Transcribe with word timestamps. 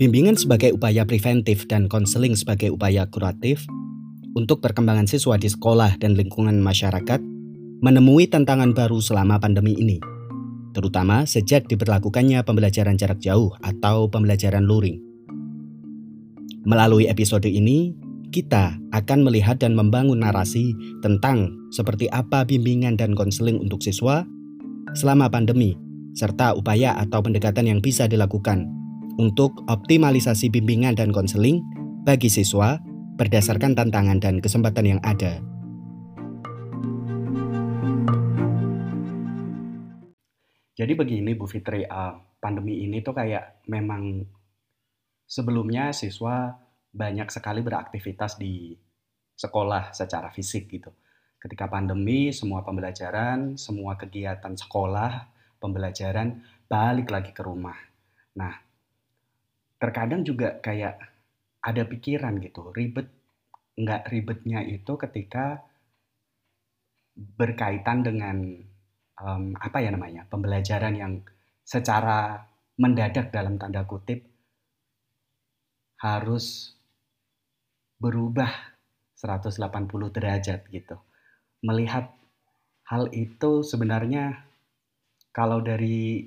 Bimbingan 0.00 0.32
sebagai 0.32 0.72
upaya 0.72 1.04
preventif 1.04 1.68
dan 1.68 1.84
konseling 1.84 2.32
sebagai 2.32 2.72
upaya 2.72 3.04
kuratif 3.04 3.68
untuk 4.32 4.64
perkembangan 4.64 5.04
siswa 5.04 5.36
di 5.36 5.44
sekolah 5.44 6.00
dan 6.00 6.16
lingkungan 6.16 6.56
masyarakat 6.56 7.20
menemui 7.84 8.24
tantangan 8.24 8.72
baru 8.72 8.96
selama 9.04 9.36
pandemi 9.36 9.76
ini, 9.76 10.00
terutama 10.72 11.28
sejak 11.28 11.68
diberlakukannya 11.68 12.40
pembelajaran 12.40 12.96
jarak 12.96 13.20
jauh 13.20 13.52
atau 13.60 14.08
pembelajaran 14.08 14.64
luring. 14.64 14.96
Melalui 16.64 17.04
episode 17.04 17.52
ini, 17.52 17.92
kita 18.32 18.80
akan 18.96 19.20
melihat 19.20 19.60
dan 19.60 19.76
membangun 19.76 20.24
narasi 20.24 20.72
tentang 21.04 21.52
seperti 21.76 22.08
apa 22.08 22.48
bimbingan 22.48 22.96
dan 22.96 23.12
konseling 23.12 23.60
untuk 23.60 23.84
siswa 23.84 24.24
selama 24.94 25.30
pandemi, 25.30 25.78
serta 26.14 26.52
upaya 26.54 26.98
atau 26.98 27.22
pendekatan 27.22 27.70
yang 27.70 27.80
bisa 27.80 28.10
dilakukan 28.10 28.66
untuk 29.20 29.52
optimalisasi 29.68 30.48
bimbingan 30.48 30.96
dan 30.96 31.12
konseling 31.12 31.60
bagi 32.02 32.32
siswa 32.32 32.80
berdasarkan 33.20 33.76
tantangan 33.76 34.16
dan 34.16 34.40
kesempatan 34.40 34.96
yang 34.96 35.00
ada. 35.04 35.44
Jadi 40.80 40.96
begini 40.96 41.36
Bu 41.36 41.44
Fitri, 41.44 41.84
uh, 41.84 42.16
pandemi 42.40 42.80
ini 42.80 43.04
tuh 43.04 43.12
kayak 43.12 43.68
memang 43.68 44.24
sebelumnya 45.28 45.92
siswa 45.92 46.56
banyak 46.90 47.28
sekali 47.28 47.60
beraktivitas 47.60 48.40
di 48.40 48.72
sekolah 49.36 49.92
secara 49.92 50.32
fisik 50.32 50.72
gitu. 50.72 50.88
Ketika 51.40 51.72
pandemi, 51.72 52.28
semua 52.36 52.60
pembelajaran, 52.60 53.56
semua 53.56 53.96
kegiatan 53.96 54.52
sekolah, 54.52 55.24
pembelajaran 55.56 56.44
balik 56.68 57.08
lagi 57.08 57.32
ke 57.32 57.40
rumah. 57.40 57.76
Nah, 58.36 58.52
terkadang 59.80 60.20
juga 60.20 60.60
kayak 60.60 61.00
ada 61.64 61.82
pikiran 61.88 62.36
gitu, 62.44 62.68
ribet 62.76 63.08
nggak 63.80 64.12
ribetnya 64.12 64.60
itu 64.60 64.92
ketika 65.00 65.64
berkaitan 67.16 68.04
dengan 68.04 68.36
um, 69.20 69.56
apa 69.56 69.80
ya 69.80 69.92
namanya 69.92 70.28
pembelajaran 70.28 70.94
yang 70.96 71.12
secara 71.64 72.44
mendadak 72.80 73.32
dalam 73.32 73.56
tanda 73.56 73.84
kutip 73.84 74.24
harus 76.00 76.76
berubah 78.00 78.48
180 79.16 80.16
derajat 80.16 80.64
gitu. 80.72 80.96
Melihat 81.60 82.08
hal 82.88 83.12
itu 83.12 83.62
sebenarnya 83.62 84.42
kalau 85.30 85.62
dari 85.62 86.26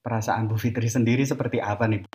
perasaan 0.00 0.48
Bu 0.48 0.56
Fitri 0.56 0.88
sendiri 0.88 1.26
seperti 1.26 1.60
apa 1.60 1.84
nih? 1.84 2.08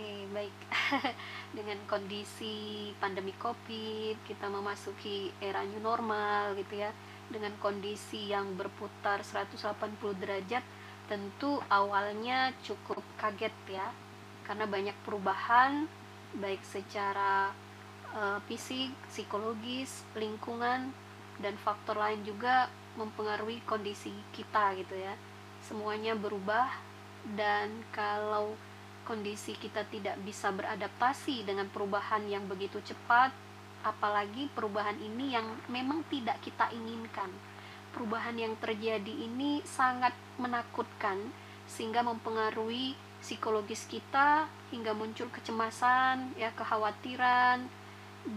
dengan 1.58 1.80
kondisi 1.88 2.92
pandemi 3.00 3.32
covid 3.40 4.20
kita 4.28 4.52
memasuki 4.52 5.32
era 5.40 5.64
new 5.64 5.82
normal 5.82 6.54
gitu 6.60 6.84
ya. 6.84 6.92
Dengan 7.26 7.58
kondisi 7.58 8.30
yang 8.30 8.54
berputar 8.54 9.26
180 9.26 9.98
derajat 10.22 10.62
tentu 11.10 11.58
awalnya 11.70 12.54
cukup 12.62 13.02
kaget 13.18 13.56
ya. 13.70 13.88
Karena 14.46 14.70
banyak 14.70 14.94
perubahan 15.02 15.90
baik 16.38 16.62
secara 16.62 17.50
uh, 18.14 18.38
fisik, 18.46 18.94
psikologis, 19.10 20.06
lingkungan 20.14 20.94
dan 21.40 21.56
faktor 21.60 22.00
lain 22.00 22.24
juga 22.24 22.72
mempengaruhi 22.96 23.64
kondisi 23.68 24.12
kita 24.32 24.76
gitu 24.80 24.96
ya. 24.96 25.16
Semuanya 25.66 26.16
berubah 26.16 26.70
dan 27.36 27.84
kalau 27.92 28.56
kondisi 29.06 29.54
kita 29.58 29.86
tidak 29.90 30.18
bisa 30.26 30.50
beradaptasi 30.50 31.46
dengan 31.46 31.70
perubahan 31.70 32.26
yang 32.26 32.46
begitu 32.50 32.82
cepat, 32.82 33.30
apalagi 33.86 34.50
perubahan 34.54 34.98
ini 34.98 35.36
yang 35.38 35.46
memang 35.70 36.02
tidak 36.10 36.42
kita 36.42 36.72
inginkan. 36.74 37.30
Perubahan 37.94 38.36
yang 38.36 38.54
terjadi 38.60 39.14
ini 39.14 39.62
sangat 39.64 40.12
menakutkan 40.42 41.32
sehingga 41.66 42.04
mempengaruhi 42.04 42.98
psikologis 43.22 43.88
kita 43.88 44.46
hingga 44.70 44.94
muncul 44.94 45.32
kecemasan, 45.32 46.36
ya 46.38 46.52
kekhawatiran 46.54 47.66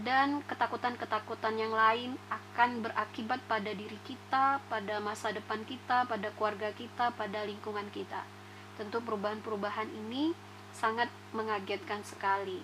dan 0.05 0.45
ketakutan-ketakutan 0.45 1.57
yang 1.57 1.73
lain 1.73 2.13
akan 2.29 2.85
berakibat 2.85 3.41
pada 3.49 3.73
diri 3.73 3.97
kita, 4.05 4.61
pada 4.69 5.01
masa 5.01 5.33
depan 5.33 5.65
kita, 5.65 6.05
pada 6.05 6.29
keluarga 6.37 6.69
kita, 6.77 7.09
pada 7.17 7.41
lingkungan 7.41 7.89
kita. 7.89 8.21
Tentu 8.77 9.01
perubahan-perubahan 9.01 9.89
ini 9.89 10.31
sangat 10.71 11.09
mengagetkan 11.33 12.05
sekali. 12.05 12.61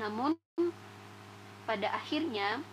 Namun 0.00 0.32
pada 1.68 1.92
akhirnya 1.92 2.64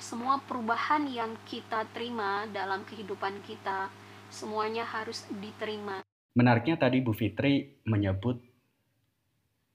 semua 0.00 0.40
perubahan 0.42 1.06
yang 1.06 1.36
kita 1.46 1.86
terima 1.92 2.48
dalam 2.50 2.82
kehidupan 2.88 3.44
kita 3.44 3.92
semuanya 4.32 4.82
harus 4.82 5.22
diterima. 5.30 6.02
Menariknya 6.34 6.74
tadi 6.80 6.98
Bu 6.98 7.14
Fitri 7.14 7.78
menyebut 7.86 8.42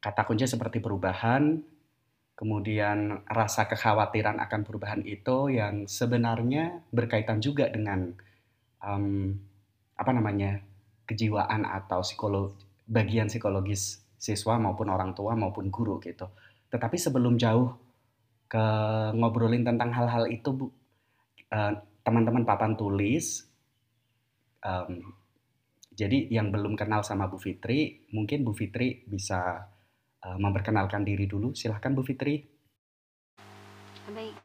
kata 0.03 0.27
kunci 0.27 0.43
seperti 0.43 0.83
perubahan, 0.83 1.63
kemudian 2.39 3.27
rasa 3.27 3.67
kekhawatiran 3.67 4.39
akan 4.39 4.63
perubahan 4.63 5.03
itu 5.03 5.51
yang 5.51 5.91
sebenarnya 5.91 6.87
berkaitan 6.87 7.43
juga 7.43 7.67
dengan 7.67 8.15
um, 8.79 9.35
apa 9.99 10.11
namanya 10.15 10.63
kejiwaan 11.03 11.67
atau 11.67 11.99
psikolog 11.99 12.55
bagian 12.87 13.27
psikologis 13.27 13.99
siswa 14.15 14.55
maupun 14.55 14.87
orang 14.87 15.11
tua 15.11 15.35
maupun 15.35 15.67
guru 15.67 15.99
gitu. 15.99 16.31
Tetapi 16.71 16.95
sebelum 16.95 17.35
jauh 17.35 17.75
ke 18.47 18.65
ngobrolin 19.19 19.67
tentang 19.67 19.91
hal-hal 19.91 20.31
itu, 20.31 20.55
Bu, 20.55 20.65
uh, 21.51 21.73
teman-teman 22.07 22.47
papan 22.47 22.79
tulis, 22.79 23.43
um, 24.63 25.11
jadi 25.91 26.31
yang 26.31 26.55
belum 26.55 26.79
kenal 26.79 27.03
sama 27.03 27.27
Bu 27.27 27.35
Fitri, 27.35 28.07
mungkin 28.15 28.47
Bu 28.47 28.55
Fitri 28.55 29.03
bisa 29.03 29.67
uh, 30.25 30.37
memperkenalkan 30.39 31.03
diri 31.05 31.25
dulu. 31.29 31.55
Silahkan 31.55 31.91
Bu 31.93 32.03
Fitri. 32.03 32.43
Baik. 34.09 34.35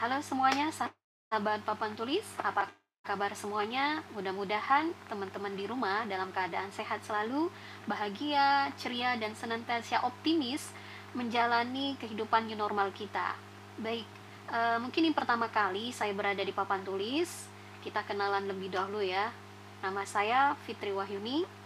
Halo 0.00 0.20
semuanya, 0.24 0.72
sahabat 0.72 1.64
papan 1.64 1.92
tulis. 1.96 2.24
Apa 2.40 2.68
kabar 3.04 3.32
semuanya? 3.36 4.04
Mudah-mudahan 4.12 4.92
teman-teman 5.08 5.56
di 5.56 5.64
rumah 5.64 6.04
dalam 6.08 6.32
keadaan 6.32 6.72
sehat 6.72 7.04
selalu, 7.04 7.48
bahagia, 7.88 8.72
ceria, 8.76 9.16
dan 9.16 9.32
senantiasa 9.36 10.04
optimis 10.04 10.72
menjalani 11.16 11.98
kehidupan 11.98 12.46
new 12.46 12.56
normal 12.56 12.92
kita. 12.94 13.34
Baik, 13.80 14.06
uh, 14.52 14.78
mungkin 14.78 15.10
yang 15.10 15.16
pertama 15.16 15.48
kali 15.48 15.90
saya 15.90 16.12
berada 16.14 16.40
di 16.44 16.52
papan 16.52 16.84
tulis, 16.84 17.48
kita 17.80 18.04
kenalan 18.04 18.44
lebih 18.46 18.72
dahulu 18.72 19.00
ya. 19.00 19.32
Nama 19.80 20.02
saya 20.04 20.52
Fitri 20.68 20.92
Wahyuni. 20.92 21.59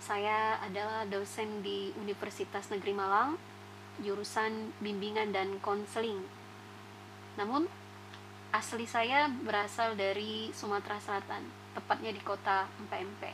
Saya 0.00 0.56
adalah 0.64 1.04
dosen 1.04 1.60
di 1.60 1.92
Universitas 2.00 2.72
Negeri 2.72 2.96
Malang, 2.96 3.36
jurusan 4.00 4.72
bimbingan 4.80 5.28
dan 5.28 5.60
konseling. 5.60 6.24
Namun 7.36 7.68
asli 8.48 8.88
saya 8.88 9.28
berasal 9.28 10.00
dari 10.00 10.48
Sumatera 10.56 10.96
Selatan, 10.96 11.44
tepatnya 11.76 12.16
di 12.16 12.20
kota 12.24 12.64
Empe-Empe. 12.80 13.30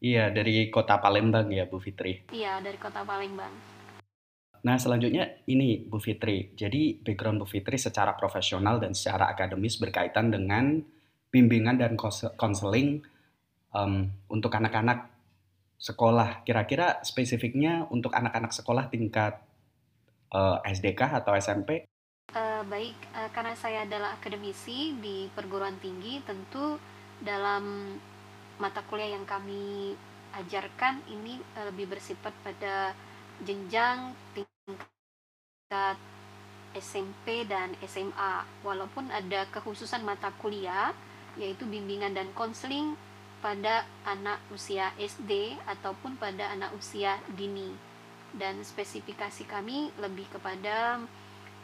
Iya, 0.00 0.32
dari 0.32 0.72
kota 0.72 0.96
Palembang 1.04 1.52
ya, 1.52 1.68
Bu 1.68 1.76
Fitri. 1.84 2.24
Iya, 2.32 2.64
dari 2.64 2.80
kota 2.80 3.04
Palembang. 3.04 3.52
Nah, 4.64 4.76
selanjutnya 4.80 5.44
ini 5.44 5.84
Bu 5.84 6.00
Fitri. 6.00 6.56
Jadi, 6.56 6.96
background 6.96 7.44
Bu 7.44 7.46
Fitri 7.48 7.76
secara 7.76 8.16
profesional 8.16 8.80
dan 8.80 8.96
secara 8.96 9.28
akademis 9.28 9.76
berkaitan 9.76 10.32
dengan 10.32 10.80
bimbingan 11.28 11.76
dan 11.76 11.92
konseling 12.40 13.04
um, 13.76 14.08
untuk 14.32 14.52
anak-anak 14.56 15.15
sekolah. 15.76 16.42
Kira-kira 16.42 17.00
spesifiknya 17.04 17.88
untuk 17.92 18.12
anak-anak 18.16 18.52
sekolah 18.52 18.88
tingkat 18.88 19.38
uh, 20.32 20.60
eh, 20.64 20.72
SDK 20.72 21.22
atau 21.22 21.36
SMP 21.36 21.86
Uh, 22.34 22.66
baik, 22.66 22.98
uh, 23.14 23.30
karena 23.30 23.54
saya 23.54 23.86
adalah 23.86 24.18
akademisi 24.18 24.98
di 24.98 25.30
perguruan 25.30 25.78
tinggi, 25.78 26.18
tentu 26.26 26.74
dalam 27.22 27.94
mata 28.58 28.82
kuliah 28.82 29.14
yang 29.14 29.22
kami 29.22 29.94
ajarkan 30.34 31.06
ini 31.06 31.38
uh, 31.54 31.70
lebih 31.70 31.96
bersifat 31.96 32.34
pada 32.42 32.90
jenjang 33.46 34.10
tingkat 34.34 35.96
SMP 36.74 37.46
dan 37.46 37.78
SMA. 37.86 38.42
Walaupun 38.66 39.06
ada 39.08 39.46
kekhususan 39.54 40.02
mata 40.02 40.34
kuliah 40.36 40.90
yaitu 41.38 41.62
bimbingan 41.68 42.10
dan 42.10 42.28
konseling 42.34 42.98
pada 43.44 43.84
anak 44.08 44.40
usia 44.50 44.90
SD 44.96 45.56
ataupun 45.68 46.16
pada 46.16 46.50
anak 46.52 46.72
usia 46.76 47.20
dini. 47.36 47.72
Dan 48.36 48.60
spesifikasi 48.60 49.48
kami 49.48 49.92
lebih 49.96 50.28
kepada 50.28 51.00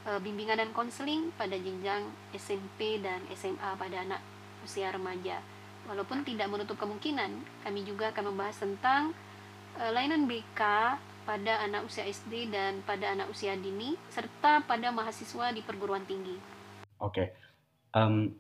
uh, 0.07 0.19
bimbingan 0.23 0.63
dan 0.63 0.71
konseling 0.73 1.31
pada 1.37 1.57
jenjang 1.59 2.09
SMP 2.33 3.03
dan 3.03 3.23
SMA 3.35 3.77
pada 3.77 4.03
anak 4.03 4.21
usia 4.63 4.95
remaja. 4.95 5.43
walaupun 5.83 6.23
tidak 6.23 6.47
menutup 6.47 6.79
kemungkinan 6.79 7.43
kami 7.67 7.83
juga 7.83 8.15
akan 8.15 8.31
membahas 8.31 8.55
tentang 8.63 9.11
uh, 9.79 9.91
layanan 9.91 10.31
BK 10.31 10.61
pada 11.23 11.53
anak 11.63 11.87
usia 11.87 12.07
SD 12.07 12.51
dan 12.51 12.83
pada 12.83 13.15
anak 13.15 13.31
usia 13.31 13.55
dini 13.55 13.95
serta 14.11 14.63
pada 14.67 14.91
mahasiswa 14.91 15.55
di 15.55 15.63
perguruan 15.63 16.03
tinggi. 16.03 16.35
Oke, 16.99 17.35
um, 17.95 18.31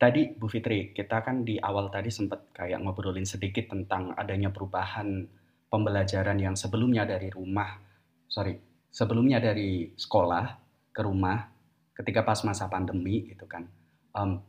tadi 0.00 0.32
Bu 0.32 0.48
Fitri 0.48 0.96
kita 0.96 1.20
kan 1.20 1.44
di 1.44 1.60
awal 1.60 1.92
tadi 1.92 2.08
sempat 2.08 2.56
kayak 2.56 2.80
ngobrolin 2.80 3.28
sedikit 3.28 3.68
tentang 3.68 4.16
adanya 4.16 4.48
perubahan 4.48 5.28
pembelajaran 5.68 6.40
yang 6.40 6.56
sebelumnya 6.56 7.04
dari 7.04 7.28
rumah, 7.28 7.78
sorry, 8.26 8.56
sebelumnya 8.88 9.38
dari 9.38 9.92
sekolah 9.92 10.44
ke 10.90 11.00
rumah 11.04 11.46
ketika 11.94 12.24
pas 12.24 12.40
masa 12.48 12.66
pandemi 12.66 13.28
gitu 13.28 13.44
kan. 13.44 13.68
Um, 14.16 14.40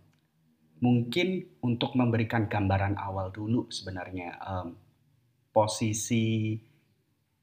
mungkin 0.81 1.45
untuk 1.61 1.93
memberikan 1.93 2.49
gambaran 2.49 2.97
awal 2.97 3.29
dulu 3.29 3.69
sebenarnya 3.69 4.39
um, 4.41 4.73
posisi 5.53 6.57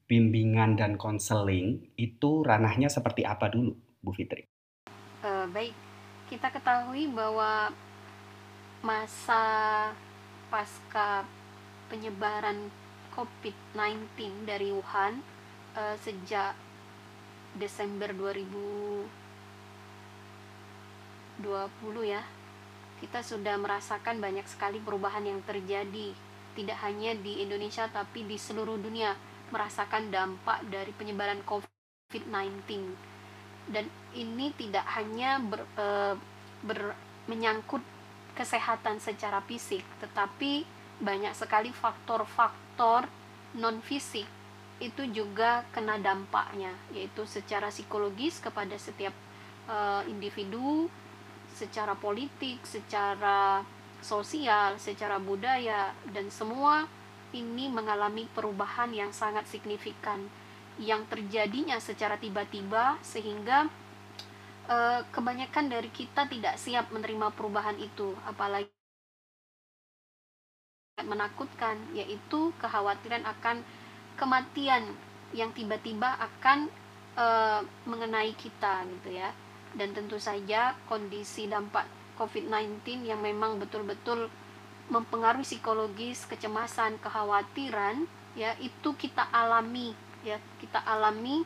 bimbingan 0.09 0.75
dan 0.75 0.97
konseling 0.97 1.93
itu 1.95 2.41
ranahnya 2.41 2.89
seperti 2.89 3.23
apa 3.23 3.47
dulu, 3.47 3.71
Bu 4.01 4.11
Fitri? 4.11 4.43
Uh, 5.23 5.47
baik, 5.53 5.77
kita 6.27 6.51
ketahui 6.51 7.07
bahwa 7.13 7.71
masa 8.79 9.91
pasca 10.47 11.27
penyebaran 11.91 12.71
COVID-19 13.13 14.47
dari 14.47 14.71
Wuhan 14.71 15.19
uh, 15.75 15.95
sejak 15.99 16.55
Desember 17.57 18.13
2020 18.15 19.09
ya, 22.07 22.23
kita 23.03 23.19
sudah 23.25 23.57
merasakan 23.59 24.21
banyak 24.23 24.45
sekali 24.47 24.79
perubahan 24.79 25.25
yang 25.27 25.41
terjadi. 25.43 26.13
Tidak 26.55 26.77
hanya 26.83 27.15
di 27.15 27.43
Indonesia 27.43 27.87
tapi 27.89 28.23
di 28.27 28.35
seluruh 28.35 28.77
dunia 28.79 29.15
merasakan 29.49 30.13
dampak 30.13 30.61
dari 30.69 30.93
penyebaran 30.93 31.41
COVID-19 31.47 32.69
dan 33.69 33.85
ini 34.17 34.49
tidak 34.57 34.85
hanya 34.97 35.37
ber, 35.37 35.61
e, 35.77 35.85
ber, 36.65 36.97
menyangkut 37.29 37.81
kesehatan 38.39 39.03
secara 39.03 39.43
fisik 39.43 39.83
tetapi 39.99 40.63
banyak 41.03 41.35
sekali 41.35 41.75
faktor-faktor 41.75 43.11
non 43.59 43.83
fisik 43.83 44.23
itu 44.79 45.03
juga 45.11 45.67
kena 45.75 45.99
dampaknya 45.99 46.71
yaitu 46.95 47.27
secara 47.27 47.67
psikologis 47.67 48.39
kepada 48.39 48.79
setiap 48.79 49.11
e, 49.67 49.75
individu 50.07 50.87
secara 51.51 51.99
politik 51.99 52.63
secara 52.63 53.59
sosial 53.99 54.79
secara 54.79 55.19
budaya 55.19 55.91
dan 56.15 56.31
semua 56.31 56.87
ini 57.35 57.67
mengalami 57.67 58.23
perubahan 58.31 58.95
yang 58.95 59.11
sangat 59.11 59.43
signifikan 59.51 60.31
yang 60.79 61.03
terjadinya 61.11 61.75
secara 61.83 62.15
tiba-tiba 62.15 62.95
sehingga 63.03 63.67
e, 64.69 64.77
kebanyakan 65.09 65.65
dari 65.73 65.89
kita 65.89 66.29
tidak 66.29 66.55
siap 66.61 66.93
menerima 66.93 67.33
perubahan 67.33 67.75
itu. 67.81 68.13
Apalagi 68.29 68.69
menakutkan 71.01 71.79
yaitu 71.95 72.51
kekhawatiran 72.59 73.23
akan 73.23 73.63
kematian 74.19 74.83
yang 75.33 75.49
tiba-tiba 75.57 76.21
akan 76.21 76.69
e, 77.17 77.25
mengenai 77.89 78.31
kita 78.37 78.85
gitu 78.85 79.17
ya. 79.17 79.33
Dan 79.73 79.93
tentu 79.93 80.17
saja 80.21 80.77
kondisi 80.85 81.49
dampak 81.49 81.85
COVID-19 82.17 83.05
yang 83.05 83.21
memang 83.21 83.61
betul-betul 83.61 84.29
mempengaruhi 84.89 85.45
psikologis, 85.45 86.25
kecemasan, 86.25 86.97
kekhawatiran, 86.97 88.09
ya 88.33 88.57
itu 88.57 88.89
kita 88.97 89.29
alami, 89.29 89.93
ya 90.25 90.41
kita 90.57 90.81
alami 90.81 91.45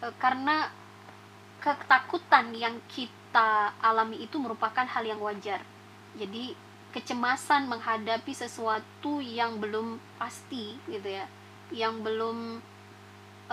e, 0.00 0.06
karena 0.16 0.72
ketakutan 1.58 2.54
yang 2.54 2.78
kita 2.86 3.74
alami 3.82 4.22
itu 4.22 4.38
merupakan 4.38 4.86
hal 4.86 5.04
yang 5.04 5.18
wajar. 5.18 5.62
Jadi 6.14 6.54
kecemasan 6.94 7.68
menghadapi 7.68 8.32
sesuatu 8.32 9.20
yang 9.20 9.60
belum 9.60 10.00
pasti, 10.16 10.78
gitu 10.88 11.08
ya, 11.08 11.26
yang 11.68 12.00
belum 12.00 12.62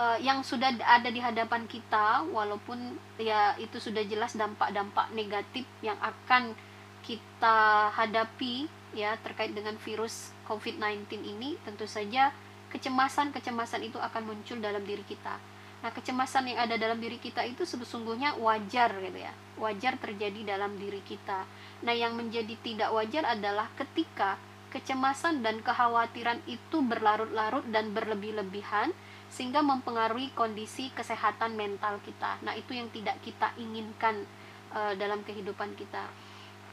uh, 0.00 0.18
yang 0.22 0.40
sudah 0.40 0.72
ada 0.80 1.08
di 1.12 1.20
hadapan 1.20 1.68
kita, 1.68 2.24
walaupun 2.32 2.96
ya 3.20 3.52
itu 3.60 3.76
sudah 3.76 4.02
jelas 4.08 4.32
dampak-dampak 4.32 5.12
negatif 5.12 5.68
yang 5.84 5.98
akan 6.00 6.56
kita 7.04 7.92
hadapi 7.94 8.66
ya 8.96 9.14
terkait 9.22 9.54
dengan 9.54 9.78
virus 9.78 10.34
COVID-19 10.50 11.22
ini 11.22 11.54
tentu 11.62 11.86
saja 11.86 12.34
kecemasan-kecemasan 12.74 13.86
itu 13.86 14.00
akan 14.00 14.22
muncul 14.26 14.58
dalam 14.58 14.82
diri 14.82 15.04
kita. 15.06 15.38
Nah, 15.84 15.92
kecemasan 15.92 16.50
yang 16.50 16.58
ada 16.64 16.74
dalam 16.80 16.98
diri 16.98 17.20
kita 17.20 17.44
itu 17.44 17.62
sesungguhnya 17.68 18.36
wajar 18.40 18.96
gitu 18.96 19.18
ya. 19.20 19.32
Wajar 19.60 20.00
terjadi 20.00 20.56
dalam 20.56 20.76
diri 20.80 21.00
kita. 21.04 21.44
Nah, 21.84 21.94
yang 21.94 22.16
menjadi 22.16 22.56
tidak 22.64 22.90
wajar 22.92 23.24
adalah 23.28 23.68
ketika 23.76 24.40
kecemasan 24.72 25.40
dan 25.44 25.62
kekhawatiran 25.62 26.42
itu 26.48 26.82
berlarut-larut 26.82 27.64
dan 27.70 27.94
berlebih-lebihan 27.94 28.90
sehingga 29.30 29.60
mempengaruhi 29.60 30.32
kondisi 30.32 30.90
kesehatan 30.92 31.54
mental 31.54 32.00
kita. 32.02 32.40
Nah, 32.42 32.56
itu 32.56 32.72
yang 32.74 32.88
tidak 32.90 33.20
kita 33.22 33.52
inginkan 33.60 34.24
uh, 34.72 34.92
dalam 34.96 35.22
kehidupan 35.22 35.76
kita 35.76 36.08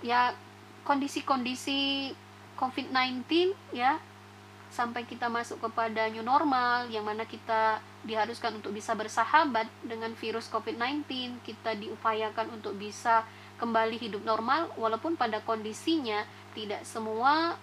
ya 0.03 0.35
kondisi-kondisi 0.83 2.11
COVID-19 2.59 3.23
ya 3.71 3.97
sampai 4.67 5.07
kita 5.07 5.31
masuk 5.31 5.63
kepada 5.63 6.11
new 6.11 6.21
normal 6.21 6.91
yang 6.91 7.07
mana 7.07 7.23
kita 7.23 7.79
diharuskan 8.03 8.59
untuk 8.59 8.75
bisa 8.75 8.91
bersahabat 8.93 9.67
dengan 9.83 10.11
virus 10.19 10.51
COVID-19 10.51 11.07
kita 11.47 11.75
diupayakan 11.79 12.51
untuk 12.51 12.75
bisa 12.75 13.23
kembali 13.57 13.95
hidup 13.95 14.27
normal 14.27 14.67
walaupun 14.75 15.15
pada 15.15 15.39
kondisinya 15.39 16.27
tidak 16.51 16.83
semua 16.83 17.55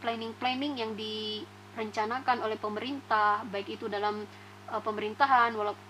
planning-planning 0.00 0.80
yang 0.80 0.92
direncanakan 0.96 2.40
oleh 2.40 2.56
pemerintah 2.56 3.44
baik 3.52 3.76
itu 3.76 3.84
dalam 3.86 4.24
uh, 4.72 4.80
pemerintahan 4.80 5.52
walaupun 5.52 5.84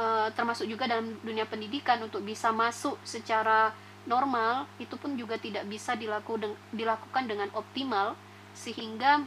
uh, 0.00 0.28
termasuk 0.32 0.64
juga 0.64 0.88
dalam 0.88 1.20
dunia 1.20 1.44
pendidikan 1.44 2.00
untuk 2.00 2.24
bisa 2.24 2.50
masuk 2.50 2.96
secara 3.04 3.76
normal 4.04 4.68
itu 4.76 4.96
pun 5.00 5.16
juga 5.16 5.40
tidak 5.40 5.64
bisa 5.68 5.96
dilaku, 5.96 6.36
dilakukan 6.72 7.24
dengan 7.24 7.48
optimal 7.56 8.16
sehingga 8.52 9.24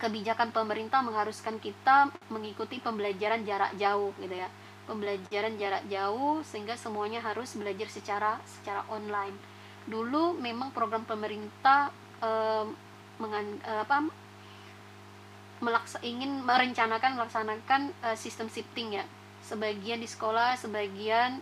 kebijakan 0.00 0.50
pemerintah 0.50 1.04
mengharuskan 1.04 1.60
kita 1.60 2.08
mengikuti 2.32 2.80
pembelajaran 2.80 3.44
jarak 3.44 3.76
jauh 3.76 4.16
gitu 4.16 4.32
ya. 4.32 4.48
Pembelajaran 4.88 5.54
jarak 5.60 5.84
jauh 5.86 6.40
sehingga 6.42 6.74
semuanya 6.74 7.20
harus 7.20 7.52
belajar 7.54 7.86
secara 7.92 8.40
secara 8.48 8.82
online. 8.88 9.36
Dulu 9.84 10.40
memang 10.40 10.72
program 10.72 11.04
pemerintah 11.04 11.92
eh, 12.24 12.66
mengan, 13.20 13.46
eh, 13.60 13.80
apa 13.84 14.08
melaksa, 15.60 16.00
ingin 16.00 16.40
merencanakan 16.42 17.20
melaksanakan 17.20 17.92
eh, 17.92 18.16
sistem 18.16 18.48
shifting 18.48 18.96
ya. 18.96 19.04
Sebagian 19.44 20.00
di 20.00 20.08
sekolah 20.08 20.56
sebagian 20.56 21.38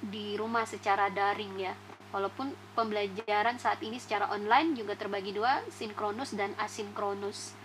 di 0.00 0.34
rumah 0.40 0.64
secara 0.64 1.12
daring 1.12 1.60
ya. 1.60 1.76
Walaupun 2.10 2.50
pembelajaran 2.74 3.60
saat 3.62 3.78
ini 3.86 4.00
secara 4.02 4.32
online 4.34 4.74
juga 4.74 4.98
terbagi 4.98 5.30
dua, 5.30 5.62
sinkronus 5.70 6.34
dan 6.34 6.50
asinkronus. 6.58 7.59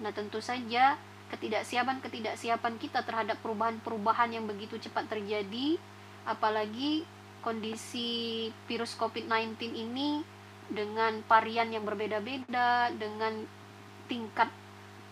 Nah, 0.00 0.12
tentu 0.12 0.40
saja 0.44 0.96
ketidaksiapan-ketidaksiapan 1.32 2.74
kita 2.78 3.02
terhadap 3.02 3.40
perubahan-perubahan 3.42 4.30
yang 4.30 4.46
begitu 4.46 4.78
cepat 4.78 5.10
terjadi, 5.10 5.80
apalagi 6.22 7.02
kondisi 7.42 8.50
virus 8.70 8.94
COVID-19 8.98 9.58
ini 9.74 10.22
dengan 10.66 11.22
varian 11.26 11.70
yang 11.70 11.86
berbeda-beda, 11.86 12.90
dengan 12.94 13.46
tingkat 14.10 14.50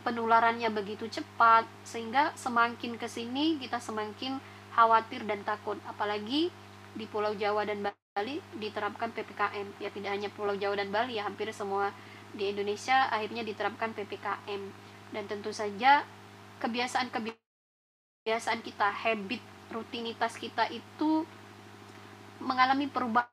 penularannya 0.07 0.71
begitu 0.71 1.11
cepat, 1.11 1.67
sehingga 1.83 2.35
semakin 2.37 2.99
ke 2.99 3.07
sini 3.07 3.59
kita 3.59 3.79
semakin 3.79 4.39
khawatir 4.75 5.23
dan 5.27 5.43
takut, 5.47 5.79
apalagi 5.87 6.51
di 6.95 7.07
Pulau 7.11 7.35
Jawa 7.35 7.67
dan 7.67 7.83
Bali 7.83 8.39
diterapkan 8.55 9.11
PPKM 9.11 9.83
ya 9.83 9.91
tidak 9.91 10.11
hanya 10.15 10.31
Pulau 10.31 10.55
Jawa 10.55 10.79
dan 10.79 10.95
Bali 10.95 11.19
ya 11.19 11.27
hampir 11.27 11.51
semua 11.51 11.91
di 12.35 12.51
Indonesia 12.51 13.07
akhirnya 13.11 13.43
diterapkan 13.47 13.95
PPKM 13.95 14.63
dan 15.15 15.27
tentu 15.31 15.55
saja 15.55 16.03
kebiasaan-kebiasaan 16.59 18.61
kita 18.63 18.91
habit 18.91 19.43
rutinitas 19.71 20.37
kita 20.39 20.69
itu 20.71 21.27
mengalami 22.43 22.87
perubahan. 22.91 23.31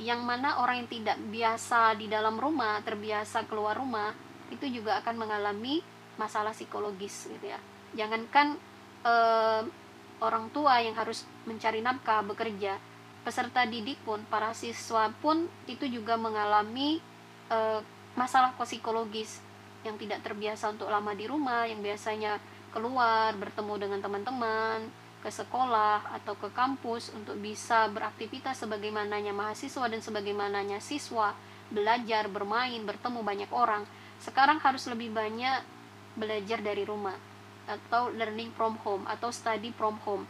Yang 0.00 0.20
mana 0.24 0.64
orang 0.64 0.80
yang 0.84 0.88
tidak 0.88 1.20
biasa 1.28 1.92
di 2.00 2.08
dalam 2.08 2.40
rumah 2.40 2.80
terbiasa 2.80 3.44
keluar 3.44 3.76
rumah 3.76 4.16
itu 4.48 4.64
juga 4.72 4.96
akan 5.04 5.20
mengalami 5.20 5.84
masalah 6.16 6.56
psikologis 6.56 7.28
gitu 7.28 7.52
ya. 7.52 7.60
Jangankan 7.92 8.56
eh, 9.04 9.62
orang 10.24 10.48
tua 10.52 10.80
yang 10.80 10.96
harus 10.96 11.24
mencari 11.44 11.84
nafkah 11.84 12.24
bekerja 12.24 12.80
peserta 13.30 13.62
didik 13.62 14.02
pun 14.02 14.18
para 14.26 14.50
siswa 14.50 15.06
pun 15.22 15.46
itu 15.70 15.86
juga 15.86 16.18
mengalami 16.18 16.98
e, 17.46 17.58
masalah 18.18 18.50
psikologis 18.58 19.38
yang 19.86 19.94
tidak 19.94 20.26
terbiasa 20.26 20.74
untuk 20.74 20.90
lama 20.90 21.14
di 21.14 21.30
rumah 21.30 21.62
yang 21.70 21.78
biasanya 21.78 22.42
keluar 22.74 23.30
bertemu 23.38 23.86
dengan 23.86 24.02
teman-teman 24.02 24.90
ke 25.22 25.30
sekolah 25.30 26.10
atau 26.18 26.34
ke 26.34 26.50
kampus 26.50 27.14
untuk 27.14 27.38
bisa 27.38 27.86
beraktivitas 27.94 28.66
sebagaimananya 28.66 29.30
mahasiswa 29.30 29.86
dan 29.86 30.02
sebagaimananya. 30.02 30.82
Siswa 30.82 31.30
belajar 31.70 32.26
bermain 32.26 32.82
bertemu 32.82 33.20
banyak 33.22 33.50
orang. 33.54 33.86
Sekarang 34.18 34.58
harus 34.58 34.90
lebih 34.90 35.14
banyak 35.14 35.62
belajar 36.18 36.58
dari 36.58 36.82
rumah 36.82 37.14
atau 37.70 38.10
learning 38.10 38.50
from 38.58 38.74
home 38.82 39.06
atau 39.06 39.30
study 39.30 39.70
from 39.70 40.02
home 40.02 40.26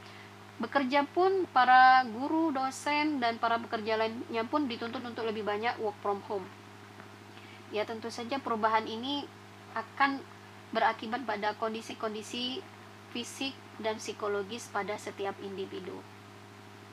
bekerja 0.61 1.09
pun 1.09 1.49
para 1.51 2.05
guru 2.05 2.53
dosen 2.53 3.19
dan 3.19 3.41
para 3.41 3.57
pekerja 3.57 3.97
lainnya 3.97 4.45
pun 4.45 4.69
dituntut 4.69 5.01
untuk 5.01 5.25
lebih 5.25 5.43
banyak 5.43 5.73
work 5.81 5.97
from 6.05 6.21
home 6.29 6.45
ya 7.71 7.87
tentu 7.87 8.11
saja 8.11 8.43
perubahan 8.43 8.85
ini 8.85 9.23
akan 9.79 10.19
berakibat 10.75 11.23
pada 11.27 11.55
kondisi-kondisi 11.59 12.63
fisik 13.15 13.55
dan 13.83 13.99
psikologis 13.99 14.71
pada 14.71 14.95
setiap 14.99 15.35
individu. 15.43 15.99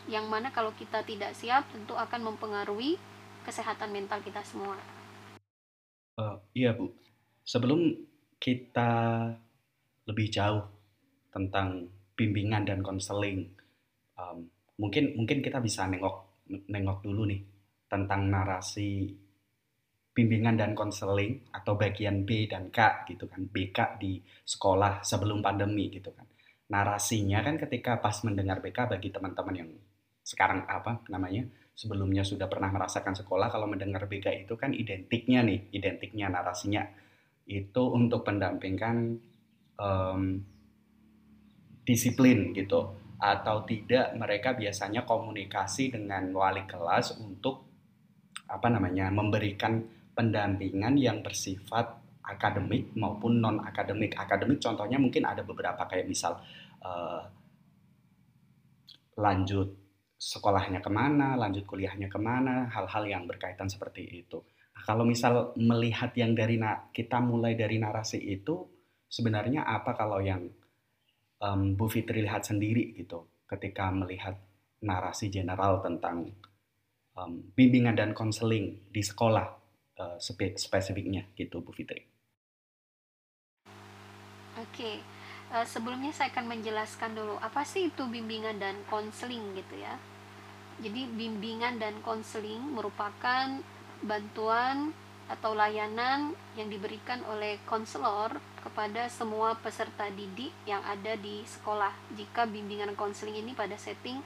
Yang 0.07 0.25
mana 0.29 0.49
kalau 0.53 0.73
kita 0.73 1.03
tidak 1.03 1.35
siap 1.37 1.67
tentu 1.73 1.93
akan 1.93 2.33
mempengaruhi 2.33 2.97
kesehatan 3.45 3.91
mental 3.93 4.21
kita 4.23 4.41
semua. 4.45 4.77
Uh, 6.17 6.41
iya 6.57 6.73
Bu, 6.73 6.89
sebelum 7.45 7.93
kita 8.41 8.89
lebih 10.09 10.29
jauh 10.31 10.65
tentang 11.29 11.91
bimbingan 12.17 12.65
dan 12.65 12.81
konseling, 12.81 13.53
um, 14.17 14.49
mungkin 14.77 15.17
mungkin 15.17 15.39
kita 15.41 15.61
bisa 15.61 15.85
nengok 15.89 16.45
nengok 16.69 16.99
dulu 17.05 17.25
nih 17.29 17.41
tentang 17.87 18.27
narasi 18.27 19.09
bimbingan 20.17 20.57
dan 20.57 20.73
konseling 20.73 21.45
atau 21.53 21.77
bagian 21.77 22.25
B 22.25 22.49
dan 22.49 22.73
K 22.73 23.05
gitu 23.05 23.29
kan 23.29 23.45
BK 23.45 24.01
di 24.01 24.17
sekolah 24.25 25.05
sebelum 25.05 25.45
pandemi 25.45 25.93
gitu 25.93 26.09
kan. 26.09 26.25
Narasinya 26.73 27.45
kan 27.45 27.61
ketika 27.61 28.01
pas 28.01 28.17
mendengar 28.25 28.57
BK 28.57 28.97
bagi 28.97 29.13
teman-teman 29.13 29.55
yang 29.55 29.69
sekarang 30.25 30.65
apa 30.65 31.05
namanya 31.13 31.45
sebelumnya 31.77 32.25
sudah 32.25 32.49
pernah 32.49 32.73
merasakan 32.73 33.13
sekolah 33.13 33.47
kalau 33.53 33.69
mendengar 33.69 34.09
BK 34.09 34.49
itu 34.49 34.57
kan 34.57 34.73
identiknya 34.73 35.45
nih 35.45 35.69
identiknya 35.69 36.33
narasinya. 36.33 36.81
Itu 37.45 37.93
untuk 37.93 38.25
pendampingan 38.25 39.21
um, 39.77 40.21
disiplin 41.85 42.51
gitu 42.57 43.06
atau 43.17 43.65
tidak 43.65 44.13
mereka 44.13 44.53
biasanya 44.53 45.01
komunikasi 45.01 45.89
dengan 45.89 46.29
wali 46.33 46.69
kelas 46.69 47.17
untuk 47.17 47.65
apa 48.47 48.67
namanya 48.69 49.09
memberikan 49.09 49.81
pendampingan 50.13 50.95
yang 50.95 51.19
bersifat 51.25 51.97
akademik 52.21 52.93
maupun 52.93 53.41
non 53.41 53.57
akademik. 53.63 54.13
Akademik 54.17 54.61
contohnya 54.61 55.01
mungkin 55.01 55.25
ada 55.25 55.41
beberapa 55.41 55.87
kayak 55.89 56.05
misal 56.05 56.37
uh, 56.85 57.21
lanjut 59.17 59.73
sekolahnya 60.17 60.81
ke 60.81 60.89
mana, 60.89 61.37
lanjut 61.37 61.65
kuliahnya 61.65 62.09
ke 62.09 62.19
mana, 62.21 62.69
hal-hal 62.73 63.03
yang 63.05 63.23
berkaitan 63.29 63.69
seperti 63.69 64.25
itu. 64.25 64.41
Nah, 64.73 64.83
kalau 64.85 65.05
misal 65.05 65.53
melihat 65.57 66.13
yang 66.17 66.33
dari 66.33 66.57
kita 66.93 67.17
mulai 67.21 67.53
dari 67.53 67.77
narasi 67.77 68.17
itu, 68.17 68.65
sebenarnya 69.09 69.65
apa 69.65 69.93
kalau 69.93 70.21
yang 70.21 70.49
um, 71.41 71.73
Bu 71.77 71.89
Fitri 71.89 72.21
lihat 72.25 72.45
sendiri 72.45 72.93
gitu, 72.97 73.27
ketika 73.49 73.89
melihat 73.93 74.37
narasi 74.81 75.33
general 75.33 75.81
tentang 75.81 76.29
um, 77.17 77.41
bimbingan 77.57 77.97
dan 77.97 78.13
konseling 78.13 78.85
di 78.93 79.01
sekolah 79.01 79.47
uh, 79.97 80.17
spesifiknya 80.55 81.25
gitu 81.33 81.65
Bu 81.65 81.73
Fitri. 81.73 82.05
Oke, 84.57 85.01
uh, 85.53 85.65
sebelumnya 85.65 86.13
saya 86.13 86.33
akan 86.33 86.45
menjelaskan 86.49 87.13
dulu 87.13 87.37
apa 87.37 87.61
sih 87.65 87.89
itu 87.89 88.03
bimbingan 88.09 88.57
dan 88.57 88.77
konseling 88.89 89.53
gitu 89.57 89.81
ya. 89.81 89.97
Jadi 90.77 91.09
bimbingan 91.09 91.81
dan 91.81 91.97
konseling 92.05 92.61
merupakan 92.73 93.61
bantuan 94.05 94.93
atau 95.27 95.51
layanan 95.51 96.31
yang 96.55 96.71
diberikan 96.71 97.19
oleh 97.27 97.59
konselor 97.67 98.39
kepada 98.63 99.11
semua 99.11 99.59
peserta 99.59 100.07
didik 100.11 100.51
yang 100.63 100.79
ada 100.87 101.19
di 101.19 101.43
sekolah. 101.43 101.91
Jika 102.15 102.47
bimbingan 102.47 102.95
konseling 102.95 103.39
ini 103.39 103.51
pada 103.51 103.75
setting 103.75 104.19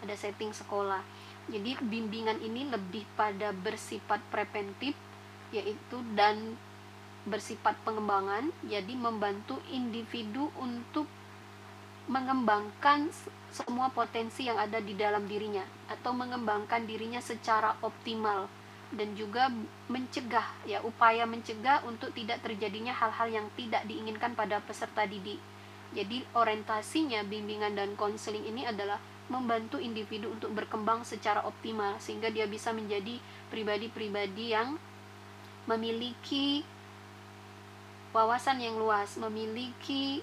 pada 0.00 0.12
setting 0.16 0.52
sekolah. 0.52 1.00
Jadi 1.46 1.78
bimbingan 1.80 2.42
ini 2.42 2.68
lebih 2.68 3.06
pada 3.14 3.54
bersifat 3.54 4.18
preventif 4.32 4.92
yaitu 5.54 6.02
dan 6.18 6.58
bersifat 7.26 7.74
pengembangan 7.82 8.54
jadi 8.62 8.94
membantu 8.94 9.58
individu 9.70 10.50
untuk 10.62 11.10
mengembangkan 12.06 13.10
semua 13.50 13.90
potensi 13.90 14.46
yang 14.46 14.62
ada 14.62 14.78
di 14.78 14.94
dalam 14.94 15.26
dirinya 15.26 15.62
atau 15.90 16.14
mengembangkan 16.14 16.86
dirinya 16.86 17.18
secara 17.18 17.74
optimal 17.82 18.46
dan 18.94 19.18
juga 19.18 19.50
mencegah 19.90 20.46
ya 20.62 20.78
upaya 20.86 21.26
mencegah 21.26 21.82
untuk 21.82 22.14
tidak 22.14 22.38
terjadinya 22.46 22.94
hal-hal 22.94 23.26
yang 23.26 23.46
tidak 23.58 23.82
diinginkan 23.88 24.38
pada 24.38 24.62
peserta 24.62 25.02
didik. 25.08 25.42
Jadi 25.94 26.22
orientasinya 26.34 27.26
bimbingan 27.26 27.74
dan 27.74 27.98
konseling 27.98 28.46
ini 28.46 28.66
adalah 28.66 29.02
membantu 29.26 29.82
individu 29.82 30.30
untuk 30.30 30.54
berkembang 30.54 31.02
secara 31.02 31.42
optimal 31.42 31.98
sehingga 31.98 32.30
dia 32.30 32.46
bisa 32.46 32.70
menjadi 32.70 33.18
pribadi-pribadi 33.50 34.54
yang 34.54 34.78
memiliki 35.66 36.62
wawasan 38.14 38.62
yang 38.62 38.78
luas, 38.78 39.18
memiliki 39.18 40.22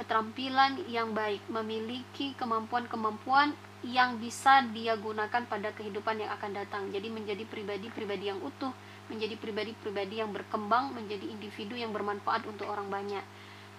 keterampilan 0.00 0.80
yang 0.88 1.12
baik, 1.12 1.44
memiliki 1.52 2.32
kemampuan-kemampuan 2.40 3.52
yang 3.86 4.18
bisa 4.18 4.66
dia 4.74 4.98
gunakan 4.98 5.46
pada 5.46 5.70
kehidupan 5.70 6.18
yang 6.18 6.30
akan 6.34 6.50
datang. 6.50 6.82
Jadi 6.90 7.08
menjadi 7.14 7.46
pribadi-pribadi 7.46 8.30
yang 8.34 8.42
utuh, 8.42 8.74
menjadi 9.06 9.38
pribadi-pribadi 9.38 10.18
yang 10.18 10.34
berkembang, 10.34 10.90
menjadi 10.94 11.22
individu 11.30 11.78
yang 11.78 11.94
bermanfaat 11.94 12.42
untuk 12.50 12.66
orang 12.66 12.90
banyak. 12.90 13.22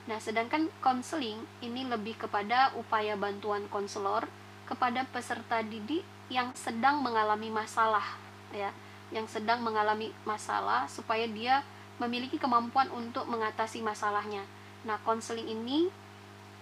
Nah, 0.08 0.18
sedangkan 0.18 0.72
konseling 0.80 1.44
ini 1.60 1.84
lebih 1.84 2.16
kepada 2.16 2.72
upaya 2.80 3.20
bantuan 3.20 3.68
konselor 3.68 4.26
kepada 4.66 5.04
peserta 5.10 5.60
didik 5.66 6.06
yang 6.30 6.54
sedang 6.56 7.02
mengalami 7.02 7.50
masalah, 7.52 8.06
ya 8.54 8.72
yang 9.10 9.26
sedang 9.26 9.66
mengalami 9.66 10.14
masalah 10.22 10.86
supaya 10.86 11.26
dia 11.26 11.66
memiliki 11.98 12.38
kemampuan 12.38 12.88
untuk 12.94 13.26
mengatasi 13.26 13.82
masalahnya. 13.82 14.46
Nah, 14.86 15.02
konseling 15.04 15.50
ini 15.50 15.90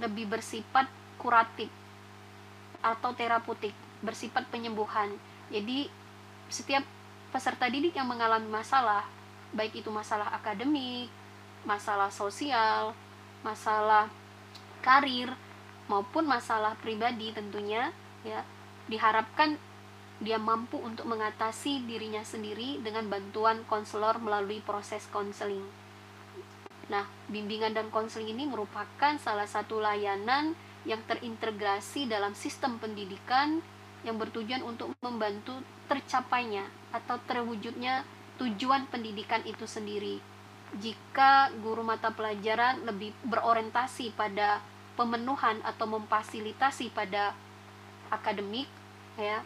lebih 0.02 0.26
bersifat 0.32 0.88
kuratif 1.20 1.70
atau 2.82 3.14
terapeutik, 3.14 3.74
bersifat 4.02 4.46
penyembuhan. 4.50 5.14
Jadi, 5.50 5.90
setiap 6.48 6.84
peserta 7.32 7.68
didik 7.68 7.96
yang 7.96 8.08
mengalami 8.08 8.48
masalah, 8.48 9.04
baik 9.52 9.84
itu 9.84 9.90
masalah 9.92 10.32
akademik, 10.36 11.12
masalah 11.68 12.12
sosial, 12.12 12.96
masalah 13.44 14.08
karir, 14.84 15.32
maupun 15.88 16.28
masalah 16.28 16.76
pribadi 16.80 17.32
tentunya, 17.32 17.92
ya, 18.24 18.44
diharapkan 18.88 19.60
dia 20.18 20.42
mampu 20.42 20.82
untuk 20.82 21.06
mengatasi 21.06 21.86
dirinya 21.86 22.26
sendiri 22.26 22.82
dengan 22.82 23.06
bantuan 23.06 23.62
konselor 23.70 24.18
melalui 24.18 24.64
proses 24.66 25.06
konseling. 25.14 25.62
Nah, 26.88 27.06
bimbingan 27.30 27.76
dan 27.76 27.92
konseling 27.94 28.34
ini 28.34 28.48
merupakan 28.48 29.14
salah 29.20 29.46
satu 29.46 29.78
layanan 29.78 30.58
yang 30.88 31.04
terintegrasi 31.04 32.08
dalam 32.08 32.32
sistem 32.32 32.80
pendidikan 32.80 33.60
yang 34.08 34.16
bertujuan 34.16 34.64
untuk 34.64 34.96
membantu 35.04 35.60
tercapainya 35.92 36.64
atau 36.96 37.20
terwujudnya 37.28 38.08
tujuan 38.40 38.88
pendidikan 38.88 39.44
itu 39.44 39.68
sendiri. 39.68 40.24
Jika 40.80 41.52
guru 41.60 41.84
mata 41.84 42.12
pelajaran 42.16 42.88
lebih 42.88 43.12
berorientasi 43.28 44.16
pada 44.16 44.64
pemenuhan 44.96 45.60
atau 45.62 45.86
memfasilitasi 45.86 46.92
pada 46.96 47.36
akademik 48.08 48.68
ya 49.20 49.44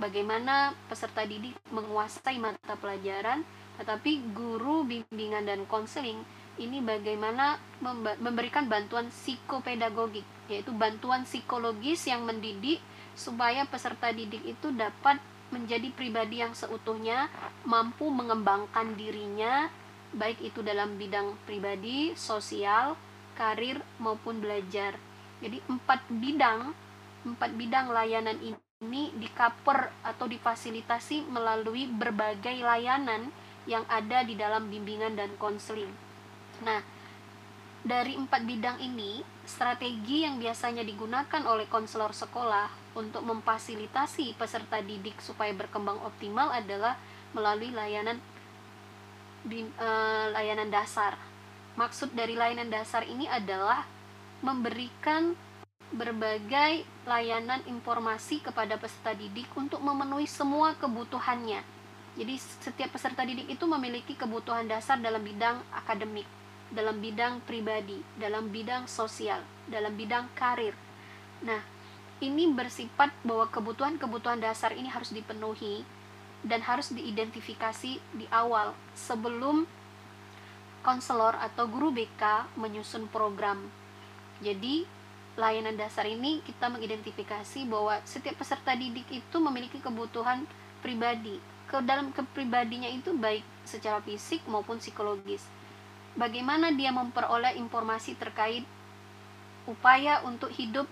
bagaimana 0.00 0.72
peserta 0.88 1.28
didik 1.28 1.52
menguasai 1.68 2.40
mata 2.40 2.74
pelajaran, 2.80 3.44
tetapi 3.76 4.32
guru 4.32 4.88
bimbingan 4.88 5.44
dan 5.44 5.68
konseling 5.68 6.24
ini 6.60 6.84
bagaimana 6.84 7.56
memberikan 8.20 8.68
bantuan 8.68 9.08
psikopedagogik, 9.08 10.24
yaitu 10.52 10.70
bantuan 10.76 11.24
psikologis 11.24 12.04
yang 12.04 12.28
mendidik 12.28 12.78
supaya 13.16 13.64
peserta 13.64 14.12
didik 14.12 14.44
itu 14.44 14.68
dapat 14.76 15.16
menjadi 15.50 15.88
pribadi 15.90 16.44
yang 16.44 16.52
seutuhnya, 16.52 17.26
mampu 17.64 18.06
mengembangkan 18.12 18.94
dirinya, 18.94 19.72
baik 20.14 20.38
itu 20.44 20.60
dalam 20.60 20.94
bidang 21.00 21.34
pribadi, 21.48 22.14
sosial, 22.14 22.94
karir, 23.34 23.82
maupun 23.98 24.38
belajar. 24.38 24.94
Jadi 25.40 25.58
empat 25.66 26.06
bidang, 26.12 26.76
empat 27.26 27.50
bidang 27.56 27.90
layanan 27.90 28.38
ini 28.38 28.60
ini 28.80 29.12
di 29.12 29.28
cover 29.36 29.92
atau 30.00 30.24
difasilitasi 30.24 31.28
melalui 31.28 31.84
berbagai 31.84 32.64
layanan 32.64 33.28
yang 33.68 33.84
ada 33.92 34.24
di 34.24 34.32
dalam 34.40 34.72
bimbingan 34.72 35.20
dan 35.20 35.28
konseling. 35.36 35.92
Nah, 36.60 36.80
dari 37.80 38.12
empat 38.12 38.44
bidang 38.44 38.76
ini, 38.84 39.24
strategi 39.48 40.28
yang 40.28 40.36
biasanya 40.36 40.84
digunakan 40.84 41.42
oleh 41.48 41.64
konselor 41.66 42.12
sekolah 42.12 42.68
untuk 42.92 43.24
memfasilitasi 43.24 44.36
peserta 44.36 44.84
didik 44.84 45.16
supaya 45.24 45.54
berkembang 45.56 45.96
optimal 46.04 46.52
adalah 46.52 47.00
melalui 47.32 47.72
layanan 47.72 48.20
uh, 49.48 50.26
layanan 50.36 50.68
dasar. 50.68 51.16
Maksud 51.78 52.12
dari 52.12 52.36
layanan 52.36 52.68
dasar 52.68 53.06
ini 53.06 53.24
adalah 53.30 53.86
memberikan 54.44 55.32
berbagai 55.90 56.86
layanan 57.08 57.64
informasi 57.66 58.44
kepada 58.44 58.78
peserta 58.78 59.10
didik 59.16 59.50
untuk 59.58 59.82
memenuhi 59.82 60.28
semua 60.28 60.76
kebutuhannya. 60.78 61.62
Jadi 62.18 62.34
setiap 62.36 62.94
peserta 62.94 63.22
didik 63.22 63.48
itu 63.50 63.64
memiliki 63.66 64.14
kebutuhan 64.18 64.66
dasar 64.66 64.98
dalam 64.98 65.22
bidang 65.22 65.62
akademik, 65.70 66.26
dalam 66.70 67.02
bidang 67.02 67.42
pribadi, 67.44 67.98
dalam 68.14 68.48
bidang 68.48 68.86
sosial, 68.86 69.42
dalam 69.66 69.94
bidang 69.98 70.30
karir. 70.38 70.74
Nah, 71.42 71.60
ini 72.22 72.46
bersifat 72.54 73.10
bahwa 73.26 73.50
kebutuhan-kebutuhan 73.50 74.38
dasar 74.38 74.70
ini 74.76 74.86
harus 74.86 75.10
dipenuhi 75.10 75.82
dan 76.46 76.62
harus 76.64 76.94
diidentifikasi 76.94 78.00
di 78.00 78.26
awal 78.32 78.72
sebelum 78.94 79.66
konselor 80.80 81.36
atau 81.36 81.68
guru 81.68 81.92
BK 81.92 82.56
menyusun 82.56 83.10
program. 83.12 83.68
Jadi, 84.40 84.88
layanan 85.36 85.76
dasar 85.76 86.08
ini 86.08 86.40
kita 86.46 86.72
mengidentifikasi 86.72 87.66
bahwa 87.68 88.00
setiap 88.08 88.40
peserta 88.40 88.72
didik 88.72 89.08
itu 89.12 89.36
memiliki 89.36 89.82
kebutuhan 89.82 90.48
pribadi 90.80 91.36
ke 91.68 91.78
dalam 91.84 92.10
kepribadinya 92.10 92.88
itu 92.88 93.14
baik 93.14 93.44
secara 93.62 94.02
fisik 94.02 94.42
maupun 94.48 94.82
psikologis 94.82 95.44
bagaimana 96.18 96.74
dia 96.74 96.90
memperoleh 96.90 97.58
informasi 97.58 98.18
terkait 98.18 98.64
upaya 99.66 100.22
untuk 100.26 100.50
hidup 100.54 100.86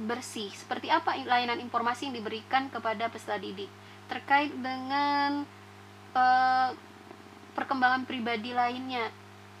bersih? 0.00 0.48
Seperti 0.54 0.88
apa 0.88 1.16
layanan 1.18 1.60
informasi 1.60 2.08
yang 2.08 2.16
diberikan 2.16 2.72
kepada 2.72 3.08
peserta 3.12 3.40
didik? 3.40 3.68
Terkait 4.08 4.52
dengan 4.52 5.44
uh, 6.16 6.70
perkembangan 7.52 8.08
pribadi 8.08 8.56
lainnya. 8.56 9.12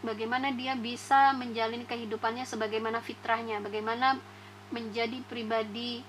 Bagaimana 0.02 0.50
dia 0.50 0.74
bisa 0.74 1.30
menjalin 1.36 1.86
kehidupannya 1.86 2.42
sebagaimana 2.42 2.98
fitrahnya, 2.98 3.62
bagaimana 3.62 4.18
menjadi 4.74 5.22
pribadi 5.30 6.02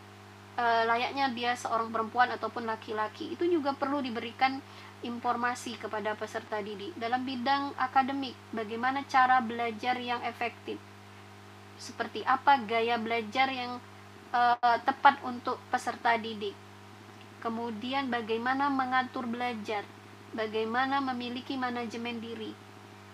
e, 0.58 0.66
layaknya 0.90 1.30
dia 1.30 1.54
seorang 1.54 1.94
perempuan 1.94 2.34
ataupun 2.34 2.66
laki-laki. 2.66 3.38
Itu 3.38 3.46
juga 3.46 3.78
perlu 3.78 4.02
diberikan 4.02 4.58
informasi 5.04 5.76
kepada 5.78 6.16
peserta 6.16 6.64
didik 6.64 6.96
dalam 6.96 7.28
bidang 7.28 7.76
akademik, 7.78 8.34
bagaimana 8.56 9.04
cara 9.06 9.44
belajar 9.44 10.00
yang 10.00 10.24
efektif. 10.24 10.80
Seperti 11.78 12.24
apa 12.24 12.64
gaya 12.64 12.96
belajar 12.96 13.52
yang 13.52 13.78
e, 14.32 14.42
tepat 14.88 15.20
untuk 15.28 15.60
peserta 15.68 16.16
didik. 16.16 16.56
Kemudian 17.44 18.08
bagaimana 18.08 18.72
mengatur 18.72 19.28
belajar, 19.28 19.84
bagaimana 20.32 21.04
memiliki 21.04 21.60
manajemen 21.60 22.24
diri, 22.24 22.56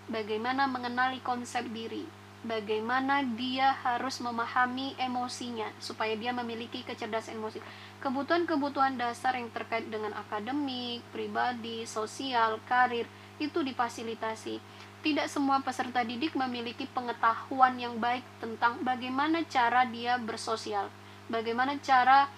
bagaimana 0.06 0.70
mengenali 0.70 1.18
konsep 1.20 1.66
diri, 1.74 2.06
bagaimana 2.40 3.20
dia 3.36 3.76
harus 3.84 4.16
memahami 4.24 4.96
emosinya 4.96 5.68
supaya 5.76 6.16
dia 6.16 6.32
memiliki 6.32 6.80
kecerdasan 6.80 7.36
emosi. 7.36 7.60
Kebutuhan-kebutuhan 8.00 8.96
dasar 8.96 9.36
yang 9.36 9.52
terkait 9.52 9.84
dengan 9.92 10.16
akademik, 10.16 11.04
pribadi, 11.12 11.84
sosial, 11.84 12.56
karir 12.64 13.04
itu 13.36 13.60
difasilitasi. 13.60 14.56
Tidak 15.00 15.28
semua 15.32 15.64
peserta 15.64 16.04
didik 16.04 16.36
memiliki 16.36 16.84
pengetahuan 16.88 17.76
yang 17.76 17.96
baik 17.96 18.24
tentang 18.40 18.80
bagaimana 18.84 19.44
cara 19.48 19.88
dia 19.88 20.20
bersosial, 20.20 20.92
bagaimana 21.32 21.80
cara 21.80 22.28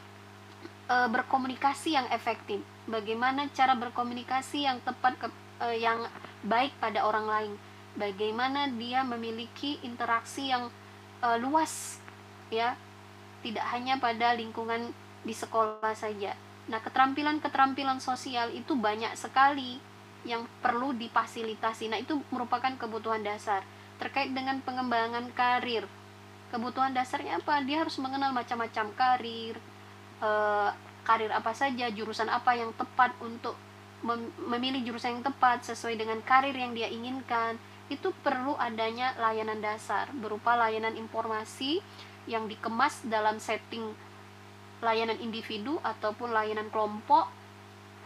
e, 0.87 0.97
berkomunikasi 1.11 1.99
yang 1.99 2.07
efektif, 2.15 2.63
bagaimana 2.87 3.51
cara 3.51 3.75
berkomunikasi 3.75 4.63
yang 4.63 4.79
tepat 4.87 5.19
ke, 5.19 5.27
e, 5.59 5.83
yang 5.83 6.07
baik 6.47 6.71
pada 6.79 7.03
orang 7.03 7.27
lain 7.27 7.53
bagaimana 7.97 8.69
dia 8.73 9.05
memiliki 9.05 9.79
interaksi 9.85 10.51
yang 10.51 10.69
uh, 11.25 11.39
luas 11.41 11.99
ya. 12.53 12.77
Tidak 13.43 13.67
hanya 13.75 13.99
pada 13.99 14.39
lingkungan 14.39 14.95
di 15.27 15.35
sekolah 15.35 15.99
saja. 15.99 16.39
Nah 16.71 16.79
keterampilan-keterampilan 16.79 17.99
sosial 17.99 18.55
itu 18.55 18.79
banyak 18.79 19.19
sekali 19.19 19.83
yang 20.23 20.47
perlu 20.63 20.95
difasilitasi. 20.95 21.91
Nah 21.91 21.99
itu 21.99 22.23
merupakan 22.31 22.71
kebutuhan 22.79 23.27
dasar. 23.27 23.67
Terkait 23.99 24.31
dengan 24.31 24.63
pengembangan 24.63 25.27
karir. 25.35 25.91
Kebutuhan 26.55 26.95
dasarnya 26.95 27.43
apa? 27.43 27.59
Dia 27.67 27.83
harus 27.83 27.99
mengenal 27.99 28.31
macam-macam 28.31 28.95
karir 28.95 29.59
uh, 30.23 30.71
karir 31.03 31.35
apa 31.35 31.51
saja 31.53 31.91
jurusan 31.91 32.31
apa 32.31 32.55
yang 32.55 32.71
tepat 32.79 33.13
untuk 33.19 33.59
memilih 34.47 34.83
jurusan 34.83 35.19
yang 35.19 35.27
tepat 35.27 35.63
sesuai 35.67 35.95
dengan 35.95 36.19
karir 36.23 36.55
yang 36.55 36.75
dia 36.75 36.91
inginkan 36.91 37.59
itu 37.93 38.15
perlu 38.25 38.57
adanya 38.57 39.13
layanan 39.21 39.61
dasar 39.61 40.09
berupa 40.17 40.57
layanan 40.57 40.97
informasi 40.97 41.85
yang 42.25 42.49
dikemas 42.49 43.05
dalam 43.05 43.37
setting 43.43 43.93
layanan 44.83 45.19
individu 45.23 45.79
ataupun 45.85 46.35
layanan 46.35 46.67
kelompok 46.73 47.31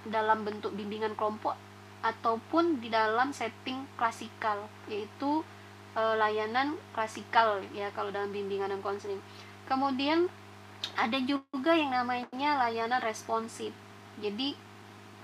dalam 0.07 0.45
bentuk 0.45 0.77
bimbingan 0.77 1.17
kelompok 1.17 1.57
ataupun 2.05 2.79
di 2.79 2.93
dalam 2.93 3.33
setting 3.35 3.89
klasikal 3.99 4.69
yaitu 4.87 5.43
e, 5.97 6.03
layanan 6.15 6.77
klasikal 6.95 7.59
ya 7.75 7.91
kalau 7.97 8.13
dalam 8.15 8.31
bimbingan 8.31 8.71
dan 8.71 8.85
konseling. 8.85 9.19
Kemudian 9.67 10.31
ada 10.95 11.19
juga 11.25 11.75
yang 11.75 11.91
namanya 11.91 12.69
layanan 12.69 13.03
responsif. 13.03 13.75
Jadi 14.23 14.55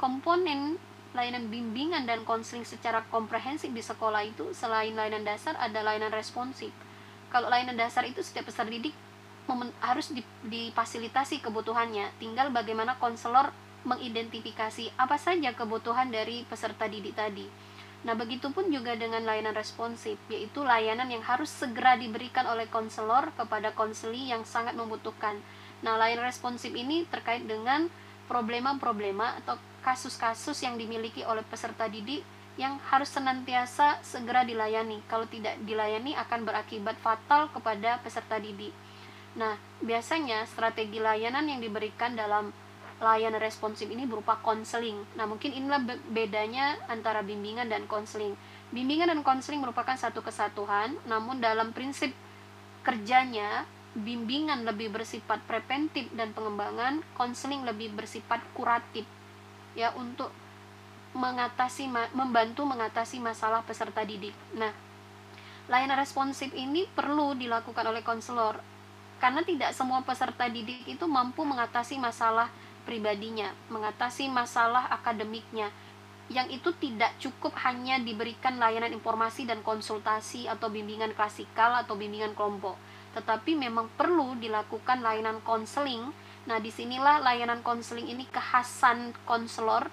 komponen 0.01 0.81
layanan 1.12 1.53
bimbingan 1.53 2.09
dan 2.09 2.25
konseling 2.25 2.64
secara 2.64 3.05
komprehensif 3.12 3.68
di 3.68 3.85
sekolah 3.85 4.25
itu 4.25 4.57
selain 4.57 4.96
layanan 4.96 5.25
dasar 5.25 5.53
ada 5.61 5.85
layanan 5.85 6.12
responsif. 6.12 6.72
Kalau 7.29 7.53
layanan 7.53 7.77
dasar 7.77 8.05
itu 8.09 8.25
setiap 8.25 8.48
peserta 8.48 8.68
didik 8.68 8.96
harus 9.85 10.12
difasilitasi 10.46 11.44
kebutuhannya. 11.44 12.16
Tinggal 12.16 12.48
bagaimana 12.55 12.96
konselor 12.96 13.53
mengidentifikasi 13.83 14.94
apa 14.96 15.18
saja 15.18 15.53
kebutuhan 15.53 16.09
dari 16.09 16.46
peserta 16.48 16.88
didik 16.88 17.12
tadi. 17.18 17.44
Nah, 18.03 18.18
begitupun 18.18 18.66
juga 18.75 18.98
dengan 18.98 19.22
layanan 19.22 19.55
responsif, 19.55 20.18
yaitu 20.27 20.66
layanan 20.66 21.07
yang 21.07 21.22
harus 21.22 21.46
segera 21.51 21.94
diberikan 21.94 22.51
oleh 22.51 22.66
konselor 22.66 23.31
kepada 23.38 23.70
konseli 23.79 24.27
yang 24.27 24.42
sangat 24.42 24.75
membutuhkan. 24.75 25.38
Nah, 25.87 25.94
layanan 25.98 26.27
responsif 26.27 26.75
ini 26.75 27.07
terkait 27.07 27.46
dengan 27.46 27.87
problema-problema 28.27 29.38
atau 29.42 29.55
kasus-kasus 29.83 30.62
yang 30.62 30.79
dimiliki 30.79 31.27
oleh 31.27 31.42
peserta 31.42 31.90
didik 31.90 32.23
yang 32.55 32.79
harus 32.88 33.11
senantiasa 33.11 34.01
segera 34.05 34.47
dilayani. 34.47 35.03
Kalau 35.11 35.27
tidak 35.27 35.59
dilayani 35.66 36.14
akan 36.16 36.47
berakibat 36.47 36.97
fatal 37.01 37.51
kepada 37.51 37.99
peserta 38.01 38.38
didik. 38.38 38.73
Nah, 39.37 39.57
biasanya 39.81 40.45
strategi 40.45 41.01
layanan 41.01 41.49
yang 41.49 41.61
diberikan 41.64 42.12
dalam 42.12 42.53
layanan 43.01 43.40
responsif 43.40 43.88
ini 43.88 44.05
berupa 44.05 44.38
konseling. 44.45 45.03
Nah, 45.16 45.25
mungkin 45.25 45.51
inilah 45.57 45.83
bedanya 46.12 46.77
antara 46.87 47.25
bimbingan 47.25 47.66
dan 47.66 47.88
konseling. 47.88 48.37
Bimbingan 48.71 49.11
dan 49.11 49.21
konseling 49.25 49.64
merupakan 49.64 49.97
satu 49.97 50.21
kesatuan, 50.21 50.97
namun 51.09 51.40
dalam 51.40 51.73
prinsip 51.73 52.12
kerjanya 52.85 53.64
bimbingan 53.92 54.64
lebih 54.64 54.92
bersifat 54.92 55.40
preventif 55.45 56.09
dan 56.16 56.33
pengembangan, 56.37 57.01
konseling 57.16 57.64
lebih 57.64 57.92
bersifat 57.92 58.40
kuratif 58.57 59.05
ya 59.72 59.92
untuk 59.96 60.32
mengatasi 61.12 61.92
membantu 62.16 62.64
mengatasi 62.64 63.20
masalah 63.20 63.61
peserta 63.64 64.00
didik. 64.04 64.32
Nah, 64.56 64.72
layanan 65.68 66.00
responsif 66.00 66.48
ini 66.56 66.88
perlu 66.88 67.37
dilakukan 67.37 67.85
oleh 67.85 68.00
konselor 68.00 68.61
karena 69.20 69.44
tidak 69.46 69.70
semua 69.76 70.02
peserta 70.02 70.50
didik 70.50 70.82
itu 70.88 71.06
mampu 71.06 71.46
mengatasi 71.46 71.94
masalah 72.00 72.50
pribadinya, 72.82 73.54
mengatasi 73.70 74.26
masalah 74.26 74.90
akademiknya. 74.90 75.70
Yang 76.26 76.58
itu 76.58 76.70
tidak 76.80 77.12
cukup 77.22 77.54
hanya 77.62 78.02
diberikan 78.02 78.56
layanan 78.56 78.90
informasi 78.90 79.46
dan 79.46 79.61
konsultasi 79.62 80.50
atau 80.50 80.72
bimbingan 80.72 81.14
klasikal 81.14 81.76
atau 81.76 81.94
bimbingan 81.94 82.35
kelompok, 82.35 82.74
tetapi 83.14 83.54
memang 83.54 83.87
perlu 83.94 84.35
dilakukan 84.40 85.04
layanan 85.04 85.38
konseling 85.44 86.11
Nah, 86.42 86.59
di 86.59 86.74
sinilah 86.74 87.22
layanan 87.22 87.62
konseling 87.62 88.11
ini 88.11 88.26
kekhasan 88.26 89.14
konselor 89.22 89.87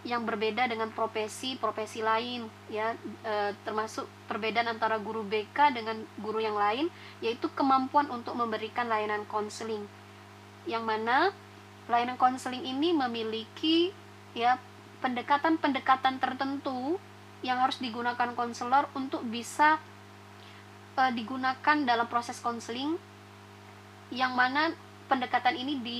yang 0.00 0.24
berbeda 0.24 0.64
dengan 0.64 0.88
profesi-profesi 0.88 2.00
lain 2.00 2.48
ya. 2.72 2.96
E, 3.20 3.52
termasuk 3.68 4.08
perbedaan 4.24 4.72
antara 4.72 4.96
guru 4.96 5.20
BK 5.20 5.76
dengan 5.76 6.00
guru 6.16 6.40
yang 6.40 6.56
lain 6.56 6.88
yaitu 7.20 7.52
kemampuan 7.52 8.08
untuk 8.08 8.32
memberikan 8.32 8.88
layanan 8.88 9.28
konseling. 9.28 9.84
Yang 10.64 10.84
mana 10.88 11.16
layanan 11.84 12.16
konseling 12.16 12.64
ini 12.64 12.96
memiliki 12.96 13.92
ya 14.32 14.56
pendekatan-pendekatan 15.04 16.16
tertentu 16.16 16.96
yang 17.44 17.60
harus 17.60 17.80
digunakan 17.80 18.32
konselor 18.36 18.88
untuk 18.96 19.24
bisa 19.28 19.80
uh, 20.96 21.12
digunakan 21.12 21.76
dalam 21.84 22.08
proses 22.08 22.40
konseling. 22.40 22.96
Yang 24.08 24.32
mana 24.32 24.62
pendekatan 25.10 25.58
ini 25.58 25.82
di, 25.82 25.98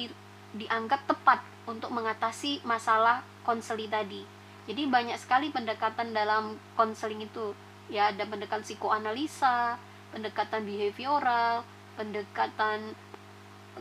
dianggap 0.54 1.10
tepat 1.10 1.42
untuk 1.66 1.90
mengatasi 1.90 2.62
masalah 2.62 3.26
konseli 3.42 3.90
tadi. 3.90 4.22
Jadi 4.70 4.86
banyak 4.86 5.18
sekali 5.18 5.50
pendekatan 5.50 6.14
dalam 6.14 6.54
konseling 6.78 7.26
itu. 7.26 7.50
Ya, 7.90 8.14
ada 8.14 8.22
pendekatan 8.22 8.62
psikoanalisa, 8.62 9.74
pendekatan 10.14 10.62
behavioral, 10.62 11.66
pendekatan 11.98 12.94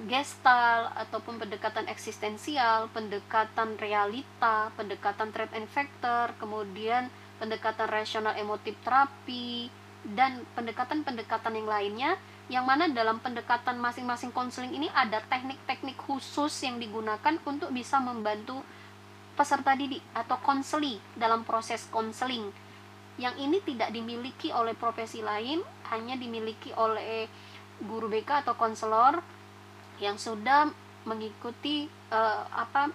gestal 0.09 0.89
ataupun 0.97 1.37
pendekatan 1.37 1.85
eksistensial, 1.85 2.89
pendekatan 2.89 3.77
realita, 3.77 4.73
pendekatan 4.73 5.29
threat 5.29 5.53
and 5.53 5.69
factor, 5.69 6.33
kemudian 6.41 7.13
pendekatan 7.37 7.85
rasional 7.85 8.33
emotif 8.33 8.73
terapi, 8.81 9.69
dan 10.15 10.47
pendekatan-pendekatan 10.55 11.59
yang 11.59 11.67
lainnya 11.67 12.11
yang 12.49 12.65
mana 12.65 12.89
dalam 12.89 13.21
pendekatan 13.21 13.77
masing-masing 13.77 14.33
konseling 14.33 14.73
ini 14.73 14.89
ada 14.89 15.21
teknik-teknik 15.29 15.93
khusus 16.01 16.49
yang 16.65 16.81
digunakan 16.81 17.37
untuk 17.45 17.69
bisa 17.69 18.01
membantu 18.01 18.65
peserta 19.37 19.77
didik 19.77 20.01
atau 20.17 20.35
konseli 20.41 20.97
dalam 21.13 21.45
proses 21.45 21.85
konseling. 21.93 22.49
Yang 23.21 23.35
ini 23.37 23.57
tidak 23.61 23.93
dimiliki 23.93 24.49
oleh 24.49 24.73
profesi 24.73 25.21
lain 25.21 25.61
hanya 25.93 26.17
dimiliki 26.17 26.73
oleh 26.73 27.29
guru 27.85 28.09
BK 28.09 28.43
atau 28.43 28.57
konselor 28.57 29.21
yang 30.01 30.17
sudah 30.17 30.67
mengikuti 31.05 31.85
uh, 32.09 32.43
apa 32.49 32.89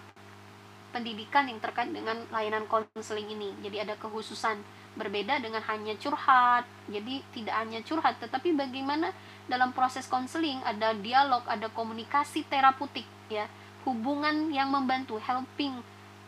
pendidikan 0.91 1.47
yang 1.47 1.63
terkait 1.63 1.95
dengan 1.95 2.27
layanan 2.29 2.67
konseling 2.67 3.31
ini. 3.31 3.55
Jadi 3.63 3.87
ada 3.87 3.95
kekhususan 3.95 4.59
berbeda 4.95 5.39
dengan 5.43 5.61
hanya 5.67 5.93
curhat. 5.99 6.63
Jadi 6.87 7.21
tidak 7.35 7.55
hanya 7.61 7.79
curhat 7.83 8.17
tetapi 8.19 8.55
bagaimana 8.55 9.11
dalam 9.45 9.75
proses 9.75 10.09
konseling 10.09 10.57
ada 10.65 10.95
dialog 10.97 11.43
ada 11.45 11.67
komunikasi 11.69 12.47
terapeutik 12.47 13.05
ya. 13.27 13.45
Hubungan 13.85 14.49
yang 14.49 14.73
membantu 14.73 15.21
helping 15.21 15.77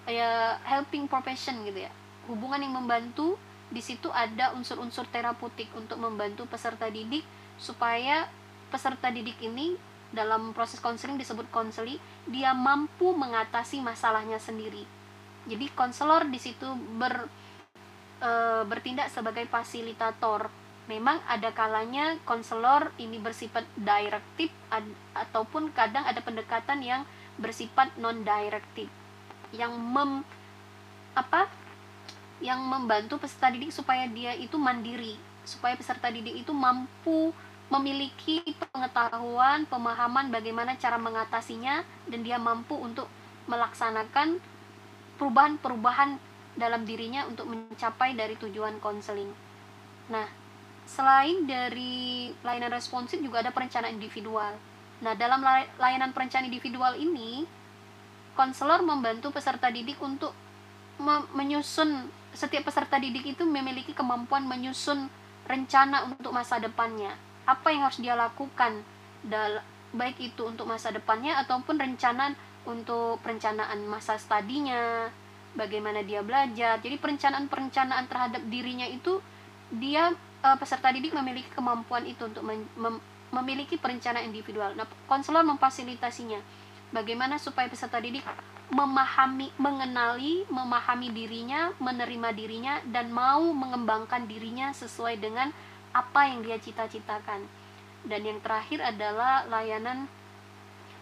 ya 0.06 0.62
helping 0.64 1.10
profession 1.10 1.64
gitu 1.66 1.88
ya. 1.88 1.92
Hubungan 2.30 2.62
yang 2.62 2.76
membantu 2.76 3.40
di 3.68 3.84
situ 3.84 4.08
ada 4.14 4.56
unsur-unsur 4.56 5.08
terapeutik 5.12 5.68
untuk 5.76 6.00
membantu 6.00 6.48
peserta 6.48 6.88
didik 6.88 7.24
supaya 7.60 8.32
peserta 8.72 9.12
didik 9.12 9.36
ini 9.44 9.76
dalam 10.12 10.56
proses 10.56 10.80
konseling 10.80 11.20
disebut 11.20 11.52
konseli 11.52 12.00
dia 12.28 12.56
mampu 12.56 13.12
mengatasi 13.12 13.84
masalahnya 13.84 14.40
sendiri. 14.40 14.88
Jadi 15.48 15.72
konselor 15.76 16.28
di 16.28 16.40
situ 16.40 16.68
ber 17.00 17.28
e, 18.22 18.32
bertindak 18.66 19.10
sebagai 19.10 19.46
fasilitator. 19.50 20.50
Memang 20.88 21.20
ada 21.28 21.52
kalanya 21.52 22.16
konselor 22.24 22.96
ini 22.96 23.20
bersifat 23.20 23.68
direktif 23.76 24.48
ad, 24.72 24.88
ataupun 25.12 25.76
kadang 25.76 26.08
ada 26.08 26.24
pendekatan 26.24 26.80
yang 26.80 27.04
bersifat 27.36 27.92
non 28.00 28.24
direktif 28.24 28.88
yang 29.56 29.76
mem 29.76 30.24
apa? 31.16 31.48
Yang 32.38 32.60
membantu 32.62 33.14
peserta 33.18 33.50
didik 33.50 33.74
supaya 33.74 34.06
dia 34.06 34.36
itu 34.38 34.56
mandiri, 34.62 35.18
supaya 35.42 35.74
peserta 35.74 36.12
didik 36.14 36.46
itu 36.46 36.54
mampu 36.54 37.34
memiliki 37.68 38.40
pengetahuan, 38.72 39.68
pemahaman 39.68 40.32
bagaimana 40.32 40.80
cara 40.80 40.96
mengatasinya 40.96 41.84
dan 42.08 42.20
dia 42.24 42.40
mampu 42.40 42.78
untuk 42.80 43.12
melaksanakan 43.50 44.40
perubahan-perubahan 45.20 46.16
dalam 46.58 46.84
dirinya 46.84 47.30
untuk 47.30 47.48
mencapai 47.48 48.18
dari 48.18 48.34
tujuan 48.36 48.82
konseling. 48.82 49.30
Nah, 50.10 50.26
selain 50.90 51.46
dari 51.46 52.34
layanan 52.42 52.74
responsif 52.74 53.22
juga 53.22 53.46
ada 53.46 53.54
perencanaan 53.54 53.94
individual. 53.94 54.58
Nah, 55.06 55.14
dalam 55.14 55.46
layanan 55.78 56.12
perencanaan 56.12 56.50
individual 56.50 56.98
ini, 56.98 57.46
konselor 58.34 58.82
membantu 58.82 59.30
peserta 59.30 59.70
didik 59.70 60.02
untuk 60.02 60.34
menyusun 61.38 62.10
setiap 62.34 62.70
peserta 62.70 62.98
didik 62.98 63.38
itu 63.38 63.46
memiliki 63.46 63.94
kemampuan 63.94 64.46
menyusun 64.50 65.10
rencana 65.46 66.10
untuk 66.10 66.34
masa 66.34 66.58
depannya. 66.58 67.14
Apa 67.46 67.70
yang 67.70 67.86
harus 67.86 68.02
dia 68.02 68.18
lakukan 68.18 68.82
baik 69.94 70.18
itu 70.20 70.42
untuk 70.46 70.66
masa 70.66 70.90
depannya 70.90 71.38
ataupun 71.42 71.78
rencana 71.78 72.34
untuk 72.68 73.22
perencanaan 73.24 73.86
masa 73.88 74.20
studinya, 74.20 75.08
bagaimana 75.54 76.04
dia 76.04 76.26
belajar. 76.26 76.82
Jadi 76.82 76.98
perencanaan-perencanaan 76.98 78.06
terhadap 78.10 78.42
dirinya 78.50 78.90
itu 78.90 79.22
dia 79.72 80.12
uh, 80.44 80.58
peserta 80.60 80.92
didik 80.92 81.14
memiliki 81.16 81.52
kemampuan 81.54 82.04
itu 82.08 82.28
untuk 82.28 82.44
mem 82.44 83.00
memiliki 83.28 83.76
perencanaan 83.76 84.24
individual. 84.24 84.72
Nah 84.76 84.88
konselor 85.06 85.44
memfasilitasinya. 85.44 86.40
Bagaimana 86.96 87.36
supaya 87.36 87.68
peserta 87.68 88.00
didik 88.00 88.24
memahami 88.72 89.52
mengenali 89.60 90.48
memahami 90.48 91.12
dirinya 91.12 91.76
menerima 91.84 92.30
dirinya 92.32 92.80
dan 92.88 93.12
mau 93.12 93.44
mengembangkan 93.52 94.24
dirinya 94.28 94.72
sesuai 94.72 95.20
dengan 95.20 95.52
apa 95.92 96.32
yang 96.32 96.40
dia 96.48 96.56
cita-citakan. 96.56 97.44
Dan 98.08 98.24
yang 98.24 98.40
terakhir 98.40 98.80
adalah 98.80 99.44
layanan 99.52 100.08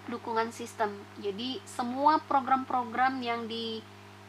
dukungan 0.09 0.49
sistem. 0.49 0.93
Jadi 1.21 1.61
semua 1.65 2.17
program-program 2.25 3.21
yang 3.21 3.45
di 3.45 3.81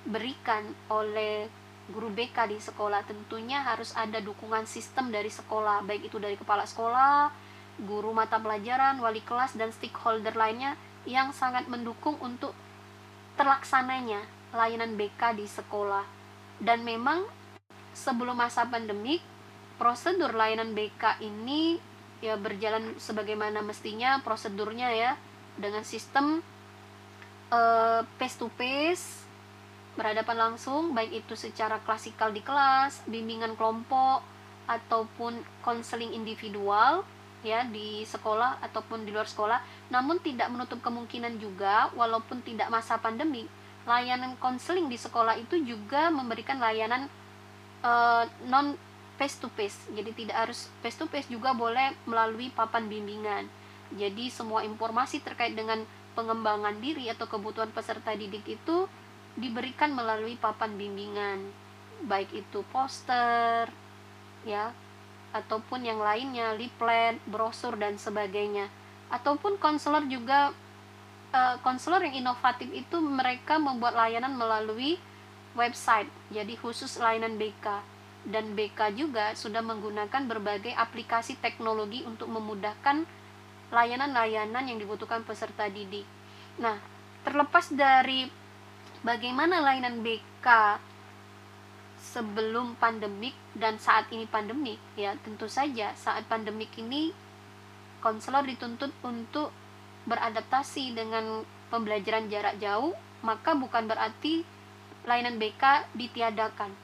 diberikan 0.07 0.62
oleh 0.87 1.51
guru 1.90 2.14
BK 2.14 2.47
di 2.47 2.62
sekolah 2.62 3.03
tentunya 3.03 3.59
harus 3.66 3.90
ada 3.99 4.23
dukungan 4.23 4.62
sistem 4.71 5.11
dari 5.11 5.27
sekolah 5.27 5.83
baik 5.83 6.07
itu 6.07 6.23
dari 6.23 6.38
kepala 6.38 6.62
sekolah, 6.62 7.35
guru 7.83 8.14
mata 8.14 8.38
pelajaran, 8.38 9.03
wali 9.03 9.19
kelas 9.27 9.59
dan 9.59 9.75
stakeholder 9.75 10.38
lainnya 10.38 10.79
yang 11.11 11.35
sangat 11.35 11.66
mendukung 11.66 12.14
untuk 12.23 12.55
terlaksananya 13.35 14.23
layanan 14.55 14.95
BK 14.95 15.35
di 15.35 15.47
sekolah. 15.51 16.07
Dan 16.62 16.87
memang 16.87 17.27
sebelum 17.90 18.38
masa 18.38 18.62
pandemik 18.71 19.21
prosedur 19.75 20.38
layanan 20.38 20.71
BK 20.71 21.19
ini 21.19 21.83
ya 22.23 22.38
berjalan 22.38 22.95
sebagaimana 22.97 23.61
mestinya 23.61 24.23
prosedurnya 24.23 24.88
ya 24.95 25.12
dengan 25.59 25.83
sistem 25.85 26.40
uh, 27.53 28.01
face 28.16 28.40
to 28.40 28.49
face 28.57 29.25
berhadapan 29.96 30.37
langsung 30.37 30.92
baik 30.92 31.24
itu 31.24 31.35
secara 31.35 31.80
klasikal 31.82 32.30
di 32.30 32.44
kelas, 32.44 33.02
bimbingan 33.09 33.56
kelompok 33.56 34.20
ataupun 34.68 35.40
konseling 35.64 36.12
individual 36.12 37.02
ya 37.40 37.62
di 37.64 38.04
sekolah 38.04 38.61
ataupun 38.61 39.09
di 39.09 39.11
luar 39.11 39.26
sekolah. 39.26 39.59
Namun 39.88 40.20
tidak 40.20 40.52
menutup 40.52 40.85
kemungkinan 40.85 41.40
juga 41.40 41.88
walaupun 41.96 42.44
tidak 42.44 42.68
masa 42.68 43.00
pandemi, 43.00 43.48
layanan 43.88 44.37
konseling 44.37 44.87
di 44.92 45.00
sekolah 45.00 45.38
itu 45.40 45.59
juga 45.64 46.12
memberikan 46.12 46.61
layanan 46.61 47.09
uh, 47.80 48.28
non 48.46 48.76
face 49.16 49.40
to 49.40 49.48
face. 49.56 49.88
Jadi 49.96 50.12
tidak 50.12 50.37
harus 50.46 50.68
face 50.85 50.98
to 51.00 51.09
face 51.09 51.30
juga 51.32 51.56
boleh 51.56 51.96
melalui 52.04 52.52
papan 52.52 52.85
bimbingan. 52.90 53.48
Jadi 53.94 54.28
semua 54.28 54.66
informasi 54.66 55.22
terkait 55.22 55.54
dengan 55.54 55.87
pengembangan 56.18 56.80
diri 56.82 57.06
atau 57.12 57.28
kebutuhan 57.30 57.70
peserta 57.70 58.16
didik 58.16 58.42
itu 58.48 58.90
diberikan 59.37 59.92
melalui 59.92 60.35
papan 60.40 60.75
bimbingan 60.75 61.53
baik 62.05 62.33
itu 62.33 62.61
poster 62.72 63.68
ya 64.44 64.72
ataupun 65.33 65.85
yang 65.85 66.01
lainnya 66.01 66.57
leaflet 66.57 67.20
brosur 67.29 67.77
dan 67.77 68.01
sebagainya 68.01 68.68
ataupun 69.12 69.61
konselor 69.61 70.05
juga 70.09 70.53
eh, 71.33 71.57
konselor 71.61 72.05
yang 72.05 72.27
inovatif 72.27 72.68
itu 72.72 72.96
mereka 73.01 73.61
membuat 73.61 73.96
layanan 73.96 74.37
melalui 74.37 74.96
website 75.57 76.09
jadi 76.33 76.53
khusus 76.57 76.96
layanan 76.96 77.37
BK 77.37 77.96
dan 78.27 78.59
BK 78.59 78.99
juga 78.99 79.33
sudah 79.38 79.62
menggunakan 79.62 80.27
berbagai 80.27 80.75
aplikasi 80.75 81.38
teknologi 81.38 82.03
untuk 82.03 82.27
memudahkan 82.27 83.07
layanan-layanan 83.70 84.66
yang 84.66 84.79
dibutuhkan 84.83 85.22
peserta 85.22 85.70
didik. 85.70 86.07
Nah, 86.59 86.79
terlepas 87.22 87.70
dari 87.70 88.27
bagaimana 89.07 89.62
layanan 89.62 90.03
BK 90.03 90.83
sebelum 92.03 92.75
pandemik 92.83 93.38
dan 93.55 93.79
saat 93.79 94.11
ini 94.11 94.27
pandemik? 94.27 94.83
Ya 94.99 95.14
tentu 95.23 95.47
saja 95.47 95.95
saat 95.95 96.27
pandemik 96.27 96.75
ini 96.75 97.14
konselor 98.03 98.42
dituntut 98.42 98.90
untuk 99.07 99.55
beradaptasi 100.11 100.99
dengan 100.99 101.47
pembelajaran 101.71 102.27
jarak 102.27 102.59
jauh 102.59 102.95
maka 103.23 103.55
bukan 103.55 103.87
berarti 103.87 104.42
layanan 105.07 105.38
BK 105.38 105.87
ditiadakan. 105.95 106.75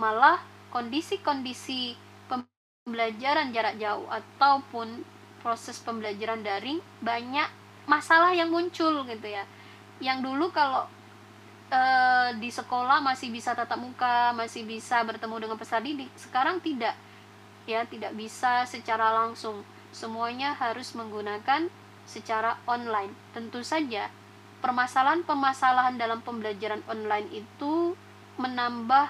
Malah 0.00 0.40
kondisi-kondisi 0.72 1.96
pembelajaran 2.28 3.52
jarak 3.52 3.76
jauh 3.76 4.08
ataupun 4.08 5.04
proses 5.40 5.80
pembelajaran 5.80 6.42
daring 6.42 6.80
banyak 7.00 7.48
masalah 7.88 8.32
yang 8.34 8.50
muncul 8.50 9.04
gitu 9.08 9.28
ya. 9.28 9.44
Yang 10.02 10.28
dulu 10.28 10.52
kalau 10.52 10.84
uh, 11.70 12.30
di 12.38 12.50
sekolah 12.50 13.02
masih 13.02 13.30
bisa 13.30 13.54
tatap 13.54 13.78
muka 13.78 14.34
masih 14.34 14.66
bisa 14.66 15.02
bertemu 15.02 15.46
dengan 15.46 15.56
peserta 15.58 15.82
didik. 15.82 16.10
Sekarang 16.14 16.62
tidak 16.62 16.94
ya 17.66 17.82
tidak 17.86 18.14
bisa 18.14 18.66
secara 18.68 19.12
langsung. 19.12 19.66
Semuanya 19.90 20.54
harus 20.54 20.92
menggunakan 20.94 21.66
secara 22.06 22.60
online. 22.68 23.10
Tentu 23.34 23.64
saja 23.66 24.12
permasalahan-permasalahan 24.62 25.98
dalam 25.98 26.22
pembelajaran 26.22 26.82
online 26.86 27.28
itu 27.32 27.94
menambah 28.36 29.06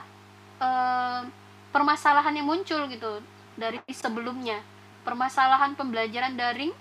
uh, 0.63 1.23
permasalahan 1.75 2.35
yang 2.39 2.49
muncul 2.49 2.89
gitu 2.89 3.21
dari 3.59 3.83
sebelumnya. 3.91 4.63
Permasalahan 5.07 5.79
pembelajaran 5.79 6.35
daring 6.35 6.75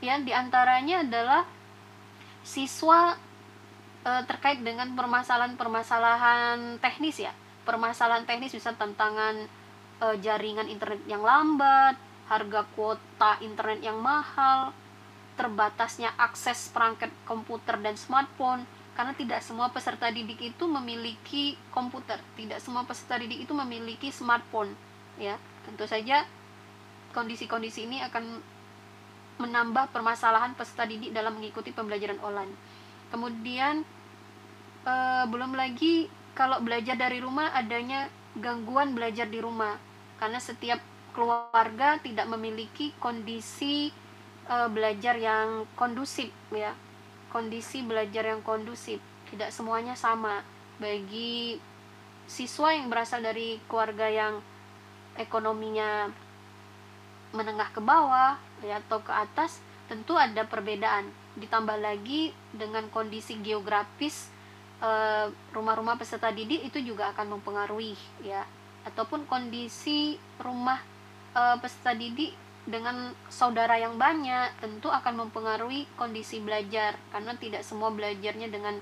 yang 0.00 0.24
di 0.24 0.32
antaranya 0.32 1.04
adalah 1.04 1.44
siswa 2.40 3.20
e, 4.04 4.10
terkait 4.28 4.60
dengan 4.60 4.88
permasalahan-permasalahan 4.96 6.80
teknis 6.80 7.20
ya. 7.24 7.32
Permasalahan 7.64 8.24
teknis 8.24 8.52
bisa 8.52 8.72
tantangan 8.74 9.46
e, 10.00 10.06
jaringan 10.20 10.68
internet 10.68 11.02
yang 11.04 11.24
lambat 11.24 11.96
harga 12.30 12.62
kuota 12.78 13.42
internet 13.42 13.82
yang 13.82 13.98
mahal 13.98 14.70
terbatasnya 15.34 16.12
akses 16.20 16.68
perangkat 16.70 17.08
komputer 17.24 17.80
dan 17.80 17.96
smartphone. 17.96 18.68
Karena 18.92 19.16
tidak 19.16 19.40
semua 19.40 19.72
peserta 19.72 20.12
didik 20.12 20.52
itu 20.52 20.64
memiliki 20.68 21.56
komputer. 21.72 22.20
Tidak 22.36 22.60
semua 22.60 22.84
peserta 22.84 23.16
didik 23.16 23.48
itu 23.48 23.52
memiliki 23.56 24.12
smartphone 24.12 24.76
ya. 25.16 25.40
Tentu 25.64 25.88
saja 25.88 26.28
kondisi-kondisi 27.16 27.88
ini 27.88 28.04
akan 28.04 28.24
menambah 29.40 29.88
permasalahan 29.96 30.52
peserta 30.52 30.84
didik 30.84 31.16
dalam 31.16 31.40
mengikuti 31.40 31.72
pembelajaran 31.72 32.20
online. 32.20 32.52
Kemudian 33.10 33.82
e, 34.86 34.94
belum 35.26 35.58
lagi 35.58 36.06
kalau 36.32 36.62
belajar 36.62 36.94
dari 36.94 37.18
rumah 37.18 37.52
adanya 37.52 38.06
gangguan 38.38 38.94
belajar 38.94 39.26
di 39.26 39.42
rumah. 39.42 39.76
Karena 40.16 40.38
setiap 40.38 40.78
keluarga 41.10 41.98
tidak 41.98 42.30
memiliki 42.30 42.94
kondisi 43.02 43.90
e, 44.46 44.56
belajar 44.70 45.18
yang 45.18 45.66
kondusif 45.74 46.30
ya. 46.54 46.72
Kondisi 47.34 47.82
belajar 47.82 48.30
yang 48.30 48.42
kondusif. 48.46 49.02
Tidak 49.30 49.50
semuanya 49.50 49.94
sama. 49.98 50.42
Bagi 50.78 51.58
siswa 52.30 52.70
yang 52.70 52.86
berasal 52.86 53.26
dari 53.26 53.58
keluarga 53.66 54.06
yang 54.06 54.38
ekonominya 55.18 56.10
menengah 57.34 57.70
ke 57.74 57.82
bawah 57.82 58.38
ya 58.62 58.82
atau 58.82 59.02
ke 59.02 59.10
atas 59.10 59.62
tentu 59.86 60.14
ada 60.18 60.46
perbedaan 60.46 61.10
ditambah 61.38 61.78
lagi 61.78 62.34
dengan 62.50 62.90
kondisi 62.90 63.38
geografis 63.38 64.30
eh, 64.82 65.30
rumah-rumah 65.54 65.94
peserta 65.94 66.32
didik 66.34 66.66
itu 66.66 66.82
juga 66.82 67.12
akan 67.14 67.38
mempengaruhi 67.38 67.94
ya. 68.24 68.42
Ataupun 68.82 69.28
kondisi 69.28 70.16
rumah 70.40 70.80
eh, 71.36 71.56
peserta 71.60 71.94
didik 71.94 72.34
dengan 72.66 73.16
saudara 73.32 73.80
yang 73.80 73.96
banyak 73.96 74.52
tentu 74.60 74.92
akan 74.92 75.28
mempengaruhi 75.28 75.86
kondisi 75.94 76.42
belajar. 76.42 76.98
Karena 77.14 77.36
tidak 77.38 77.62
semua 77.62 77.92
belajarnya 77.94 78.50
dengan 78.50 78.80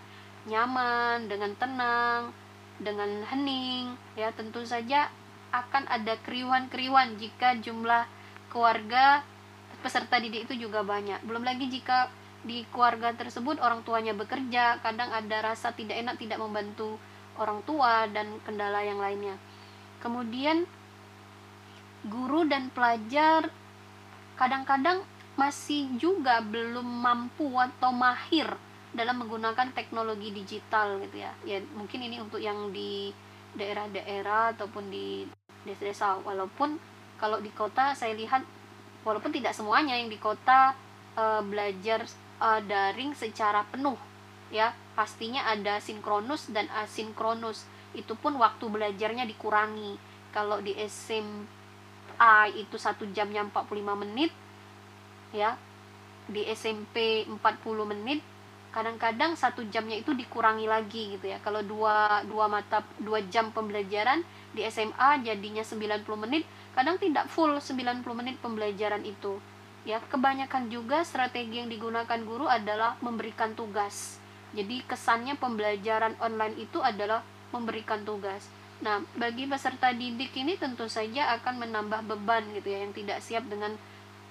nyaman 0.48 1.28
dengan 1.28 1.52
tenang 1.58 2.32
dengan 2.80 3.26
hening 3.28 3.92
ya. 4.16 4.32
Tentu 4.32 4.64
saja 4.64 5.10
akan 5.52 5.88
ada 5.88 6.16
keriuhan-keriuhan 6.24 7.16
jika 7.16 7.56
jumlah 7.60 8.04
keluarga 8.52 9.24
peserta 9.80 10.18
didik 10.18 10.48
itu 10.48 10.68
juga 10.68 10.82
banyak. 10.82 11.22
Belum 11.24 11.44
lagi 11.44 11.70
jika 11.70 12.10
di 12.48 12.64
keluarga 12.72 13.12
tersebut 13.12 13.60
orang 13.60 13.84
tuanya 13.84 14.16
bekerja 14.16 14.80
kadang 14.80 15.12
ada 15.12 15.52
rasa 15.52 15.76
tidak 15.76 16.00
enak 16.00 16.16
tidak 16.16 16.40
membantu 16.40 16.96
orang 17.36 17.60
tua 17.68 18.08
dan 18.08 18.40
kendala 18.42 18.80
yang 18.80 18.98
lainnya. 18.98 19.36
Kemudian 20.00 20.64
guru 22.08 22.48
dan 22.48 22.72
pelajar 22.72 23.52
kadang-kadang 24.40 25.04
masih 25.38 25.86
juga 26.00 26.42
belum 26.42 26.82
mampu 26.82 27.52
atau 27.54 27.94
mahir 27.94 28.48
dalam 28.90 29.22
menggunakan 29.22 29.70
teknologi 29.76 30.34
digital 30.34 30.98
gitu 31.04 31.22
ya. 31.22 31.30
Ya 31.46 31.60
mungkin 31.76 32.02
ini 32.02 32.18
untuk 32.18 32.42
yang 32.42 32.72
di 32.72 33.14
daerah-daerah 33.54 34.56
ataupun 34.58 34.90
di 34.90 35.28
desa-desa. 35.62 36.18
Walaupun 36.24 36.78
kalau 37.18 37.38
di 37.38 37.50
kota 37.54 37.94
saya 37.94 38.14
lihat 38.14 38.42
walaupun 39.02 39.30
tidak 39.30 39.54
semuanya 39.54 39.94
yang 39.94 40.10
di 40.10 40.18
kota 40.18 40.74
e, 41.14 41.24
belajar 41.46 42.06
e, 42.38 42.48
daring 42.64 43.12
secara 43.12 43.66
penuh 43.68 43.98
ya. 44.54 44.72
Pastinya 44.94 45.46
ada 45.46 45.78
sinkronus 45.78 46.50
dan 46.50 46.66
asinkronus. 46.74 47.66
Itu 47.94 48.18
pun 48.18 48.34
waktu 48.38 48.66
belajarnya 48.66 49.26
dikurangi. 49.28 49.94
Kalau 50.34 50.58
di 50.58 50.74
SMA 50.86 52.38
itu 52.58 52.76
satu 52.78 53.06
jamnya 53.14 53.46
45 53.46 54.02
menit 54.02 54.30
ya. 55.30 55.54
Di 56.28 56.44
SMP 56.52 57.24
40 57.26 57.38
menit 57.86 58.20
kadang-kadang 58.68 59.32
satu 59.32 59.64
jamnya 59.72 59.96
itu 59.96 60.12
dikurangi 60.12 60.68
lagi 60.68 61.16
gitu 61.16 61.30
ya. 61.30 61.40
Kalau 61.40 61.64
dua 61.64 62.20
dua 62.28 62.46
mata 62.50 62.84
dua 63.00 63.24
jam 63.26 63.48
pembelajaran 63.54 64.20
di 64.52 64.64
SMA 64.68 65.24
jadinya 65.24 65.64
90 65.64 66.04
menit 66.24 66.44
kadang 66.72 66.96
tidak 66.96 67.26
full 67.28 67.58
90 67.58 68.04
menit 68.14 68.36
pembelajaran 68.38 69.02
itu 69.02 69.40
ya 69.88 70.04
kebanyakan 70.04 70.68
juga 70.68 71.00
strategi 71.00 71.64
yang 71.64 71.72
digunakan 71.72 72.20
guru 72.20 72.44
adalah 72.44 73.00
memberikan 73.00 73.56
tugas. 73.56 74.20
Jadi 74.52 74.84
kesannya 74.84 75.40
pembelajaran 75.40 76.12
online 76.20 76.60
itu 76.60 76.84
adalah 76.84 77.24
memberikan 77.56 78.04
tugas. 78.04 78.44
Nah 78.84 79.00
bagi 79.16 79.48
peserta 79.48 79.96
didik 79.96 80.36
ini 80.36 80.60
tentu 80.60 80.92
saja 80.92 81.32
akan 81.40 81.64
menambah 81.64 82.04
beban 82.04 82.44
gitu 82.52 82.68
ya 82.68 82.84
yang 82.84 82.92
tidak 82.92 83.24
siap 83.24 83.48
dengan 83.48 83.80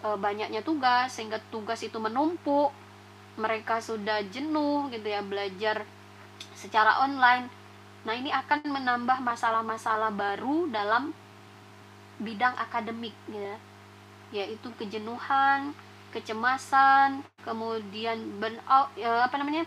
e, 0.05 0.07
banyaknya 0.13 0.61
tugas 0.61 1.17
sehingga 1.17 1.41
tugas 1.49 1.81
itu 1.81 1.97
menumpuk 1.97 2.69
mereka 3.41 3.81
sudah 3.81 4.21
jenuh 4.29 4.93
gitu 4.93 5.09
ya 5.09 5.25
belajar 5.25 5.89
secara 6.53 7.01
online. 7.01 7.49
Nah 8.05 8.13
ini 8.13 8.29
akan 8.29 8.61
menambah 8.61 9.25
masalah-masalah 9.25 10.13
baru 10.13 10.69
dalam 10.69 11.17
bidang 12.21 12.53
akademik 12.61 13.17
ya 13.25 13.57
yaitu 14.31 14.67
kejenuhan 14.75 15.71
kecemasan 16.11 17.23
kemudian 17.43 18.39
burnout 18.39 18.91
ya, 18.95 19.27
apa 19.27 19.35
namanya 19.39 19.63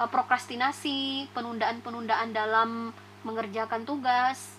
eh, 0.00 0.08
prokrastinasi 0.08 1.30
penundaan-penundaan 1.36 2.32
dalam 2.32 2.92
mengerjakan 3.22 3.86
tugas. 3.86 4.58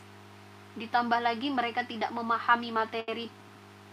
Ditambah 0.74 1.22
lagi 1.22 1.54
mereka 1.54 1.86
tidak 1.86 2.10
memahami 2.10 2.74
materi 2.74 3.30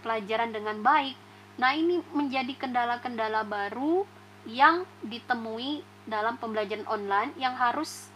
pelajaran 0.01 0.55
dengan 0.55 0.81
baik. 0.81 1.16
Nah 1.61 1.77
ini 1.77 2.01
menjadi 2.16 2.57
kendala-kendala 2.57 3.44
baru 3.44 4.09
yang 4.49 4.88
ditemui 5.05 5.85
dalam 6.09 6.40
pembelajaran 6.40 6.88
online 6.88 7.37
yang 7.37 7.53
harus 7.53 8.09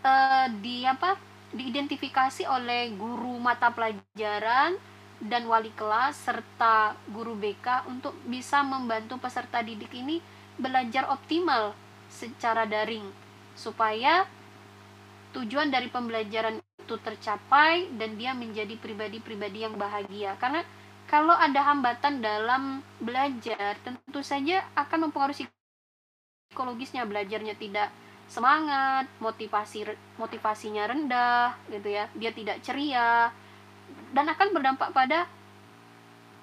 uh, 0.00 0.48
di 0.64 0.88
apa 0.88 1.20
diidentifikasi 1.52 2.48
oleh 2.48 2.96
guru 2.96 3.36
mata 3.36 3.68
pelajaran 3.68 4.80
dan 5.22 5.46
wali 5.46 5.70
kelas 5.74 6.18
serta 6.18 6.98
guru 7.10 7.38
BK 7.38 7.86
untuk 7.86 8.14
bisa 8.26 8.62
membantu 8.66 9.18
peserta 9.18 9.62
didik 9.62 9.94
ini 9.94 10.18
belajar 10.58 11.10
optimal 11.10 11.74
secara 12.10 12.66
daring 12.66 13.06
supaya 13.54 14.26
tujuan 15.34 15.70
dari 15.70 15.90
pembelajaran 15.90 16.58
itu 16.58 16.96
tercapai 17.00 17.90
dan 17.98 18.14
dia 18.18 18.34
menjadi 18.34 18.74
pribadi-pribadi 18.78 19.66
yang 19.66 19.74
bahagia 19.74 20.38
karena 20.38 20.62
kalau 21.10 21.34
ada 21.34 21.60
hambatan 21.62 22.24
dalam 22.24 22.80
belajar 22.98 23.76
tentu 23.82 24.20
saja 24.24 24.64
akan 24.74 25.08
mempengaruhi 25.08 25.46
psikologisnya 26.50 27.04
belajarnya 27.06 27.54
tidak 27.58 27.90
semangat, 28.28 29.04
motivasi 29.20 29.84
motivasinya 30.16 30.88
rendah 30.88 31.52
gitu 31.68 31.88
ya. 31.92 32.08
Dia 32.16 32.30
tidak 32.32 32.64
ceria 32.64 33.28
dan 34.14 34.30
akan 34.30 34.54
berdampak 34.54 34.94
pada 34.94 35.26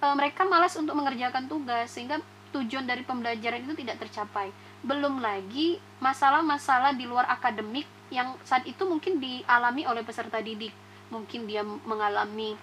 e, 0.03 0.05
mereka 0.13 0.43
malas 0.43 0.75
untuk 0.75 0.93
mengerjakan 0.93 1.47
tugas 1.47 1.87
sehingga 1.95 2.19
tujuan 2.51 2.83
dari 2.83 3.07
pembelajaran 3.07 3.63
itu 3.63 3.79
tidak 3.79 4.03
tercapai. 4.03 4.51
Belum 4.83 5.23
lagi 5.23 5.79
masalah-masalah 6.03 6.91
di 6.99 7.07
luar 7.07 7.31
akademik 7.31 7.87
yang 8.11 8.35
saat 8.43 8.67
itu 8.67 8.83
mungkin 8.83 9.23
dialami 9.23 9.87
oleh 9.87 10.03
peserta 10.03 10.43
didik. 10.43 10.75
Mungkin 11.07 11.47
dia 11.47 11.63
mengalami 11.63 12.59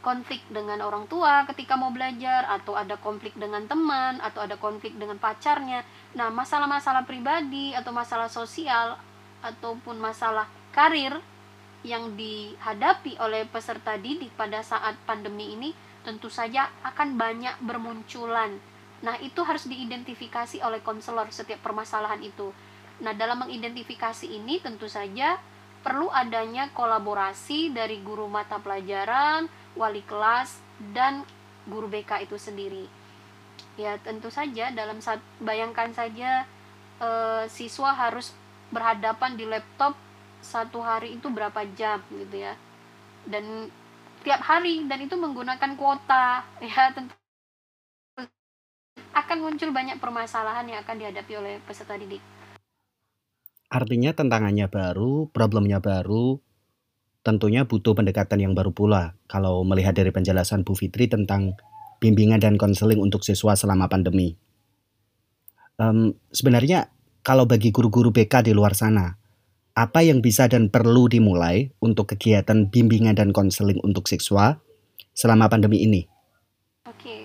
konflik 0.00 0.40
dengan 0.48 0.80
orang 0.80 1.04
tua 1.08 1.44
ketika 1.44 1.76
mau 1.76 1.92
belajar 1.92 2.48
atau 2.48 2.72
ada 2.72 2.96
konflik 2.96 3.36
dengan 3.36 3.68
teman 3.68 4.16
atau 4.24 4.44
ada 4.44 4.56
konflik 4.56 4.96
dengan 4.96 5.20
pacarnya. 5.20 5.84
Nah, 6.16 6.32
masalah-masalah 6.32 7.04
pribadi 7.04 7.76
atau 7.76 7.92
masalah 7.92 8.32
sosial 8.32 8.96
ataupun 9.44 10.00
masalah 10.00 10.48
karir 10.72 11.20
yang 11.80 12.12
dihadapi 12.16 13.16
oleh 13.16 13.48
peserta 13.48 13.96
didik 13.96 14.32
pada 14.36 14.60
saat 14.60 14.96
pandemi 15.08 15.56
ini 15.56 15.70
tentu 16.04 16.28
saja 16.28 16.68
akan 16.84 17.16
banyak 17.16 17.56
bermunculan 17.64 18.60
Nah, 19.00 19.16
itu 19.20 19.40
harus 19.44 19.64
diidentifikasi 19.64 20.60
oleh 20.60 20.84
konselor 20.84 21.28
setiap 21.32 21.64
permasalahan 21.64 22.20
itu. 22.20 22.52
Nah, 23.00 23.16
dalam 23.16 23.48
mengidentifikasi 23.48 24.28
ini 24.28 24.60
tentu 24.60 24.84
saja 24.92 25.40
perlu 25.80 26.12
adanya 26.12 26.68
kolaborasi 26.76 27.72
dari 27.72 28.04
guru 28.04 28.28
mata 28.28 28.60
pelajaran, 28.60 29.48
wali 29.72 30.04
kelas, 30.04 30.60
dan 30.92 31.24
guru 31.64 31.88
BK 31.88 32.28
itu 32.28 32.36
sendiri. 32.36 32.84
Ya, 33.80 33.96
tentu 34.04 34.28
saja 34.28 34.68
dalam 34.76 35.00
bayangkan 35.40 35.88
saja 35.96 36.44
e, 37.00 37.08
siswa 37.48 37.96
harus 37.96 38.36
berhadapan 38.68 39.40
di 39.40 39.48
laptop 39.48 39.96
satu 40.40 40.80
hari 40.80 41.16
itu 41.16 41.28
berapa 41.30 41.62
jam 41.76 42.02
gitu 42.10 42.36
ya. 42.40 42.56
Dan 43.24 43.68
tiap 44.24 44.40
hari 44.44 44.84
dan 44.88 45.00
itu 45.00 45.16
menggunakan 45.16 45.76
kuota 45.76 46.44
ya 46.64 46.92
tentu 46.92 47.14
akan 49.10 49.38
muncul 49.42 49.70
banyak 49.74 49.98
permasalahan 49.98 50.66
yang 50.70 50.78
akan 50.82 50.96
dihadapi 50.98 51.32
oleh 51.38 51.54
peserta 51.62 51.98
didik. 51.98 52.22
Artinya 53.70 54.10
tantangannya 54.10 54.66
baru, 54.66 55.30
problemnya 55.30 55.78
baru, 55.78 56.42
tentunya 57.22 57.62
butuh 57.62 57.94
pendekatan 57.94 58.42
yang 58.42 58.54
baru 58.56 58.74
pula 58.74 59.14
kalau 59.30 59.62
melihat 59.62 59.94
dari 59.94 60.10
penjelasan 60.10 60.66
Bu 60.66 60.74
Fitri 60.74 61.06
tentang 61.06 61.54
bimbingan 62.00 62.40
dan 62.42 62.56
konseling 62.56 62.98
untuk 62.98 63.22
siswa 63.22 63.54
selama 63.54 63.86
pandemi. 63.86 64.34
Um, 65.78 66.16
sebenarnya 66.32 66.90
kalau 67.20 67.44
bagi 67.44 67.70
guru-guru 67.70 68.10
BK 68.10 68.50
di 68.50 68.52
luar 68.56 68.72
sana, 68.72 69.19
apa 69.80 70.04
yang 70.04 70.20
bisa 70.20 70.44
dan 70.44 70.68
perlu 70.68 71.08
dimulai 71.08 71.72
untuk 71.80 72.12
kegiatan 72.12 72.68
bimbingan 72.68 73.16
dan 73.16 73.32
konseling 73.32 73.80
untuk 73.80 74.12
siswa 74.12 74.60
selama 75.16 75.48
pandemi 75.48 75.80
ini? 75.80 76.04
Oke, 76.84 77.24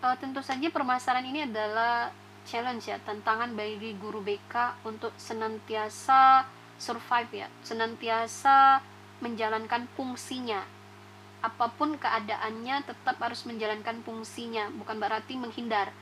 uh, 0.00 0.16
tentu 0.16 0.40
saja 0.40 0.72
permasalahan 0.72 1.28
ini 1.28 1.44
adalah 1.44 2.08
challenge 2.48 2.88
ya 2.88 2.96
tantangan 3.04 3.52
bagi 3.52 3.92
guru 4.00 4.24
BK 4.24 4.80
untuk 4.88 5.12
senantiasa 5.20 6.48
survive 6.80 7.44
ya 7.44 7.48
senantiasa 7.60 8.80
menjalankan 9.20 9.84
fungsinya. 9.92 10.64
Apa 11.44 11.68
pun 11.76 12.00
keadaannya 12.00 12.80
tetap 12.88 13.20
harus 13.20 13.44
menjalankan 13.44 14.00
fungsinya 14.00 14.72
bukan 14.72 14.96
berarti 14.96 15.36
menghindar. 15.36 15.92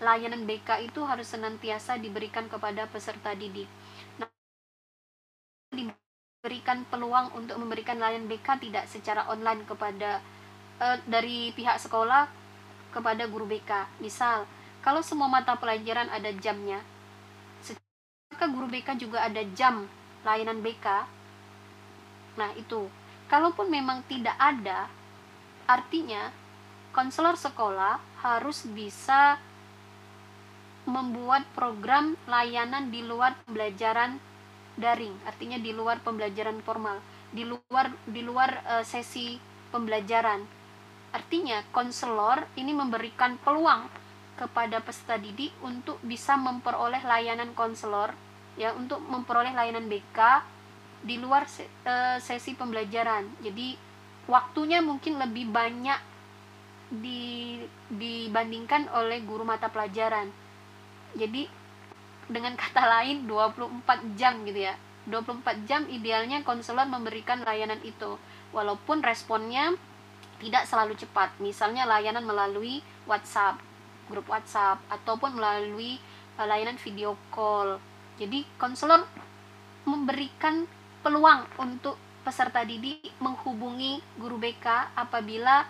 Layanan 0.00 0.48
BK 0.48 0.88
itu 0.88 1.04
harus 1.04 1.28
senantiasa 1.28 2.00
diberikan 2.00 2.48
kepada 2.48 2.88
peserta 2.88 3.36
didik 3.36 3.68
diberikan 6.42 6.82
peluang 6.90 7.30
untuk 7.38 7.54
memberikan 7.54 8.02
layanan 8.02 8.26
BK 8.26 8.58
tidak 8.66 8.90
secara 8.90 9.30
online 9.30 9.62
kepada 9.62 10.18
uh, 10.82 10.98
dari 11.06 11.54
pihak 11.54 11.78
sekolah 11.78 12.26
kepada 12.90 13.30
guru 13.30 13.46
BK 13.46 14.02
misal 14.02 14.42
kalau 14.82 15.06
semua 15.06 15.30
mata 15.30 15.54
pelajaran 15.54 16.10
ada 16.10 16.34
jamnya, 16.34 16.82
maka 18.34 18.50
guru 18.50 18.66
BK 18.66 18.98
juga 18.98 19.22
ada 19.22 19.38
jam 19.54 19.86
layanan 20.26 20.58
BK. 20.58 21.06
Nah, 22.34 22.50
itu. 22.58 22.90
Kalaupun 23.30 23.70
memang 23.70 24.02
tidak 24.10 24.34
ada, 24.42 24.90
artinya 25.70 26.34
konselor 26.90 27.38
sekolah 27.38 28.02
harus 28.26 28.66
bisa 28.74 29.38
membuat 30.90 31.46
program 31.54 32.18
layanan 32.26 32.90
di 32.90 33.06
luar 33.06 33.38
pembelajaran 33.46 34.18
daring, 34.76 35.12
artinya 35.28 35.58
di 35.60 35.70
luar 35.72 36.00
pembelajaran 36.00 36.60
formal, 36.64 36.98
di 37.32 37.44
luar 37.44 37.92
di 38.08 38.20
luar 38.24 38.50
uh, 38.64 38.84
sesi 38.84 39.36
pembelajaran. 39.72 40.44
Artinya 41.12 41.60
konselor 41.72 42.48
ini 42.56 42.72
memberikan 42.72 43.36
peluang 43.40 43.88
kepada 44.36 44.80
peserta 44.80 45.20
didik 45.20 45.52
untuk 45.60 46.00
bisa 46.00 46.40
memperoleh 46.40 47.04
layanan 47.04 47.52
konselor 47.52 48.16
ya 48.56 48.72
untuk 48.72 49.00
memperoleh 49.04 49.52
layanan 49.52 49.88
BK 49.88 50.18
di 51.04 51.20
luar 51.20 51.44
uh, 51.48 52.18
sesi 52.20 52.56
pembelajaran. 52.56 53.28
Jadi 53.44 53.76
waktunya 54.30 54.80
mungkin 54.80 55.18
lebih 55.18 55.50
banyak 55.50 56.00
di, 56.92 57.60
dibandingkan 57.88 58.92
oleh 58.92 59.24
guru 59.24 59.42
mata 59.42 59.72
pelajaran. 59.72 60.28
Jadi 61.16 61.48
dengan 62.30 62.54
kata 62.54 62.82
lain 62.82 63.26
24 63.26 64.18
jam 64.18 64.42
gitu 64.46 64.66
ya. 64.68 64.74
24 65.10 65.66
jam 65.66 65.82
idealnya 65.90 66.46
konselor 66.46 66.86
memberikan 66.86 67.42
layanan 67.42 67.82
itu. 67.82 68.18
Walaupun 68.54 69.02
responnya 69.02 69.74
tidak 70.38 70.66
selalu 70.66 70.94
cepat. 70.98 71.34
Misalnya 71.42 71.86
layanan 71.86 72.22
melalui 72.26 72.82
WhatsApp 73.06 73.72
grup 74.10 74.28
WhatsApp 74.28 74.82
ataupun 74.90 75.38
melalui 75.38 75.96
uh, 76.36 76.46
layanan 76.46 76.76
video 76.76 77.14
call. 77.32 77.78
Jadi 78.18 78.44
konselor 78.60 79.08
memberikan 79.88 80.68
peluang 81.00 81.48
untuk 81.58 81.98
peserta 82.22 82.62
didik 82.62 83.02
menghubungi 83.18 83.98
guru 84.14 84.38
BK 84.38 84.94
apabila 84.94 85.66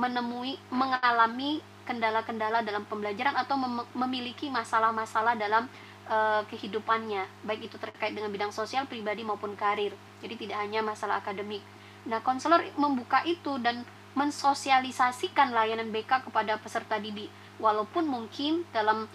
menemui 0.00 0.56
mengalami 0.72 1.60
kendala-kendala 1.84 2.64
dalam 2.64 2.88
pembelajaran 2.88 3.36
atau 3.36 3.58
mem 3.60 3.84
memiliki 3.92 4.48
masalah-masalah 4.48 5.36
dalam 5.36 5.68
uh, 6.10 6.42
kehidupannya, 6.50 7.46
baik 7.46 7.70
itu 7.70 7.78
terkait 7.78 8.12
dengan 8.12 8.28
bidang 8.28 8.50
sosial, 8.50 8.84
pribadi 8.90 9.22
maupun 9.22 9.54
karir. 9.54 9.94
Jadi 10.20 10.34
tidak 10.46 10.58
hanya 10.60 10.82
masalah 10.82 11.22
akademik. 11.22 11.62
Nah, 12.10 12.20
konselor 12.20 12.60
membuka 12.74 13.22
itu 13.24 13.56
dan 13.62 13.86
mensosialisasikan 14.18 15.54
layanan 15.54 15.94
BK 15.94 16.26
kepada 16.26 16.58
peserta 16.58 16.98
didik 16.98 17.30
walaupun 17.62 18.10
mungkin 18.10 18.66
dalam 18.74 19.06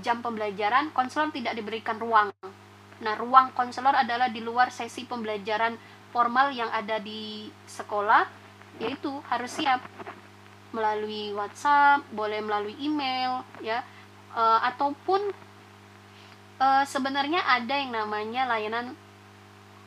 jam 0.00 0.22
pembelajaran 0.22 0.94
konselor 0.94 1.34
tidak 1.34 1.58
diberikan 1.58 1.98
ruang. 1.98 2.30
Nah, 3.00 3.14
ruang 3.16 3.50
konselor 3.56 3.96
adalah 3.96 4.28
di 4.28 4.44
luar 4.44 4.70
sesi 4.70 5.08
pembelajaran 5.08 5.76
formal 6.12 6.52
yang 6.52 6.68
ada 6.68 7.00
di 7.00 7.48
sekolah, 7.64 8.28
yaitu 8.78 9.10
harus 9.28 9.50
siap 9.56 9.80
melalui 10.70 11.34
WhatsApp, 11.34 12.06
boleh 12.14 12.38
melalui 12.44 12.76
email, 12.78 13.42
ya, 13.58 13.82
e, 14.30 14.42
ataupun 14.70 15.32
e, 16.60 16.66
sebenarnya 16.84 17.40
ada 17.48 17.74
yang 17.74 17.96
namanya 17.96 18.44
layanan 18.44 18.92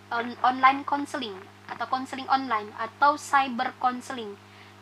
on, 0.09 0.33
online 0.41 0.81
counseling 0.83 1.37
atau 1.69 1.85
counseling 1.87 2.27
online 2.27 2.73
atau 2.81 3.15
cyber 3.15 3.71
counseling. 3.77 4.33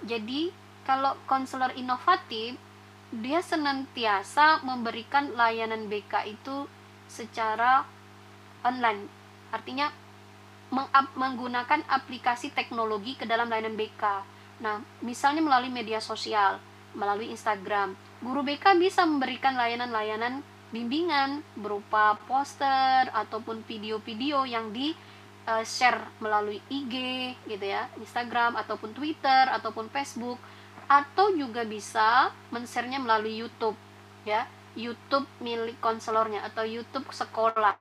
Jadi 0.02 0.50
kalau 0.88 1.14
konselor 1.30 1.70
inovatif 1.78 2.58
dia 3.12 3.44
senantiasa 3.44 4.64
memberikan 4.64 5.36
layanan 5.36 5.92
BK 5.92 6.32
itu 6.32 6.66
secara 7.12 7.84
online. 8.64 9.12
Artinya 9.52 9.92
menggunakan 11.20 11.84
aplikasi 11.92 12.56
teknologi 12.56 13.20
ke 13.20 13.28
dalam 13.28 13.52
layanan 13.52 13.76
BK. 13.76 14.04
Nah, 14.64 14.80
misalnya 15.04 15.44
melalui 15.44 15.68
media 15.68 16.00
sosial, 16.00 16.64
melalui 16.96 17.28
Instagram, 17.28 18.00
guru 18.24 18.48
BK 18.48 18.80
bisa 18.80 19.04
memberikan 19.04 19.60
layanan-layanan 19.60 20.40
bimbingan 20.72 21.44
berupa 21.60 22.16
poster 22.26 23.12
ataupun 23.12 23.64
video-video 23.68 24.48
yang 24.48 24.72
di 24.72 24.96
uh, 25.48 25.64
share 25.68 26.00
melalui 26.24 26.64
IG 26.72 26.96
gitu 27.48 27.66
ya, 27.66 27.92
Instagram 28.00 28.56
ataupun 28.56 28.96
Twitter 28.96 29.52
ataupun 29.52 29.92
Facebook 29.92 30.40
atau 30.88 31.32
juga 31.36 31.64
bisa 31.64 32.32
men-share-nya 32.52 33.00
melalui 33.00 33.40
YouTube 33.40 33.76
ya. 34.28 34.48
YouTube 34.72 35.28
milik 35.44 35.84
konselornya 35.84 36.48
atau 36.48 36.64
YouTube 36.64 37.04
sekolah 37.12 37.76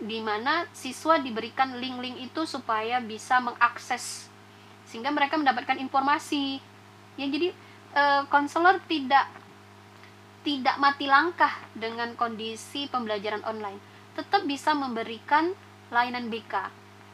di 0.00 0.24
mana 0.24 0.64
siswa 0.72 1.20
diberikan 1.20 1.76
link-link 1.76 2.16
itu 2.32 2.48
supaya 2.48 2.96
bisa 3.04 3.44
mengakses 3.44 4.32
sehingga 4.88 5.12
mereka 5.12 5.36
mendapatkan 5.36 5.76
informasi. 5.76 6.64
Ya 7.20 7.28
jadi 7.28 7.52
e, 7.92 8.02
konselor 8.32 8.80
tidak 8.88 9.28
tidak 10.44 10.76
mati 10.76 11.08
langkah 11.08 11.50
dengan 11.72 12.12
kondisi 12.14 12.86
pembelajaran 12.92 13.42
online. 13.48 13.80
Tetap 14.14 14.44
bisa 14.44 14.76
memberikan 14.76 15.56
layanan 15.94 16.28
BK 16.32 16.54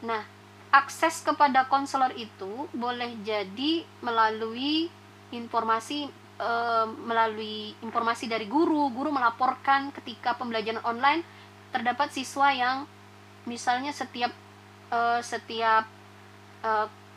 nah 0.01 0.25
akses 0.73 1.21
kepada 1.21 1.69
konselor 1.69 2.09
itu 2.17 2.65
boleh 2.73 3.21
jadi 3.21 3.85
melalui 4.01 4.87
informasi 5.29 6.09
e, 6.39 6.51
melalui 7.05 7.75
informasi 7.83 8.25
dari 8.25 8.47
guru, 8.49 8.89
guru 8.89 9.11
melaporkan 9.13 9.91
ketika 9.93 10.33
pembelajaran 10.39 10.81
online 10.87 11.21
terdapat 11.69 12.09
siswa 12.15 12.49
yang 12.55 12.87
misalnya 13.45 13.93
setiap 13.93 14.31
e, 14.89 14.99
setiap 15.21 15.85
e, 16.63 16.71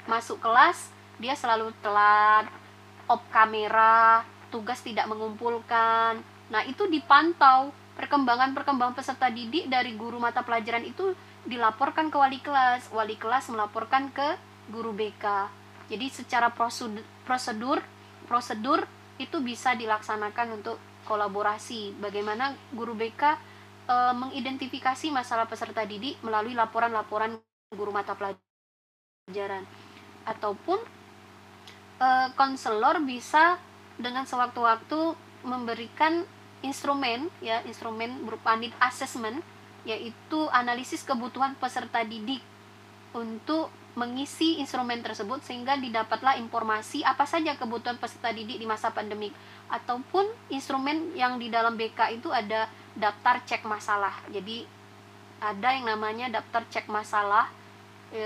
masuk 0.05 0.43
kelas 0.43 0.93
dia 1.16 1.38
selalu 1.38 1.70
telat, 1.78 2.51
op 3.07 3.22
kamera, 3.30 4.26
tugas 4.55 4.78
tidak 4.86 5.11
mengumpulkan. 5.11 6.22
Nah, 6.55 6.62
itu 6.62 6.86
dipantau 6.86 7.74
perkembangan-perkembangan 7.98 8.94
peserta 8.94 9.26
didik 9.26 9.66
dari 9.66 9.98
guru 9.98 10.22
mata 10.22 10.46
pelajaran 10.46 10.86
itu 10.86 11.11
dilaporkan 11.42 12.14
ke 12.14 12.16
wali 12.16 12.38
kelas, 12.38 12.94
wali 12.94 13.18
kelas 13.18 13.50
melaporkan 13.50 14.14
ke 14.14 14.38
guru 14.70 14.94
BK. 14.94 15.50
Jadi 15.90 16.07
secara 16.09 16.55
prosedur, 16.55 17.82
prosedur 18.24 18.78
itu 19.18 19.36
bisa 19.42 19.74
dilaksanakan 19.74 20.62
untuk 20.62 20.78
kolaborasi 21.05 22.00
bagaimana 22.00 22.57
guru 22.72 22.96
BK 22.96 23.22
e, 23.84 23.96
mengidentifikasi 24.16 25.12
masalah 25.12 25.44
peserta 25.44 25.84
didik 25.84 26.16
melalui 26.24 26.57
laporan-laporan 26.57 27.36
guru 27.70 27.92
mata 27.92 28.16
pelajaran 28.16 29.68
ataupun 30.24 30.80
e, 32.00 32.09
konselor 32.34 33.05
bisa 33.05 33.61
dengan 34.01 34.26
sewaktu-waktu 34.26 35.14
memberikan 35.45 36.26
instrumen 36.64 37.28
ya 37.45 37.61
instrumen 37.68 38.24
berupa 38.24 38.57
need 38.57 38.72
assessment 38.80 39.45
yaitu 39.84 40.49
analisis 40.51 41.05
kebutuhan 41.05 41.53
peserta 41.61 42.01
didik 42.03 42.40
untuk 43.12 43.68
mengisi 43.95 44.59
instrumen 44.59 44.99
tersebut 45.07 45.38
sehingga 45.47 45.78
didapatlah 45.78 46.34
informasi 46.42 47.07
apa 47.07 47.22
saja 47.30 47.55
kebutuhan 47.55 47.95
peserta 47.95 48.34
didik 48.34 48.59
di 48.59 48.66
masa 48.66 48.90
pandemik. 48.90 49.30
Ataupun 49.70 50.26
instrumen 50.51 51.14
yang 51.14 51.38
di 51.38 51.47
dalam 51.47 51.78
BK 51.78 52.18
itu 52.18 52.34
ada 52.34 52.66
daftar 52.99 53.38
cek 53.47 53.62
masalah. 53.62 54.18
Jadi 54.34 54.66
ada 55.38 55.68
yang 55.70 55.86
namanya 55.86 56.26
daftar 56.42 56.66
cek 56.66 56.90
masalah 56.90 57.47
e, 58.11 58.22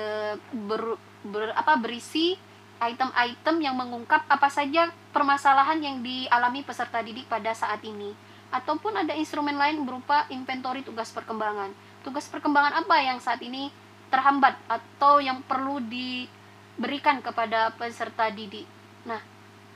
ber, 0.56 0.96
ber, 1.28 1.52
apa 1.52 1.76
berisi 1.76 2.36
item-item 2.80 3.60
yang 3.60 3.76
mengungkap 3.76 4.24
apa 4.24 4.48
saja 4.48 4.88
permasalahan 5.18 5.82
yang 5.82 5.98
dialami 5.98 6.62
peserta 6.62 7.02
didik 7.02 7.26
pada 7.26 7.50
saat 7.50 7.82
ini 7.82 8.14
ataupun 8.54 9.02
ada 9.02 9.18
instrumen 9.18 9.58
lain 9.58 9.82
berupa 9.82 10.30
inventory 10.30 10.86
tugas 10.86 11.10
perkembangan 11.10 11.74
tugas 12.06 12.30
perkembangan 12.30 12.86
apa 12.86 12.96
yang 13.02 13.18
saat 13.18 13.42
ini 13.42 13.74
terhambat 14.08 14.54
atau 14.70 15.20
yang 15.20 15.44
perlu 15.44 15.82
diberikan 15.84 17.20
kepada 17.20 17.74
peserta 17.76 18.32
didik. 18.32 18.64
Nah, 19.04 19.20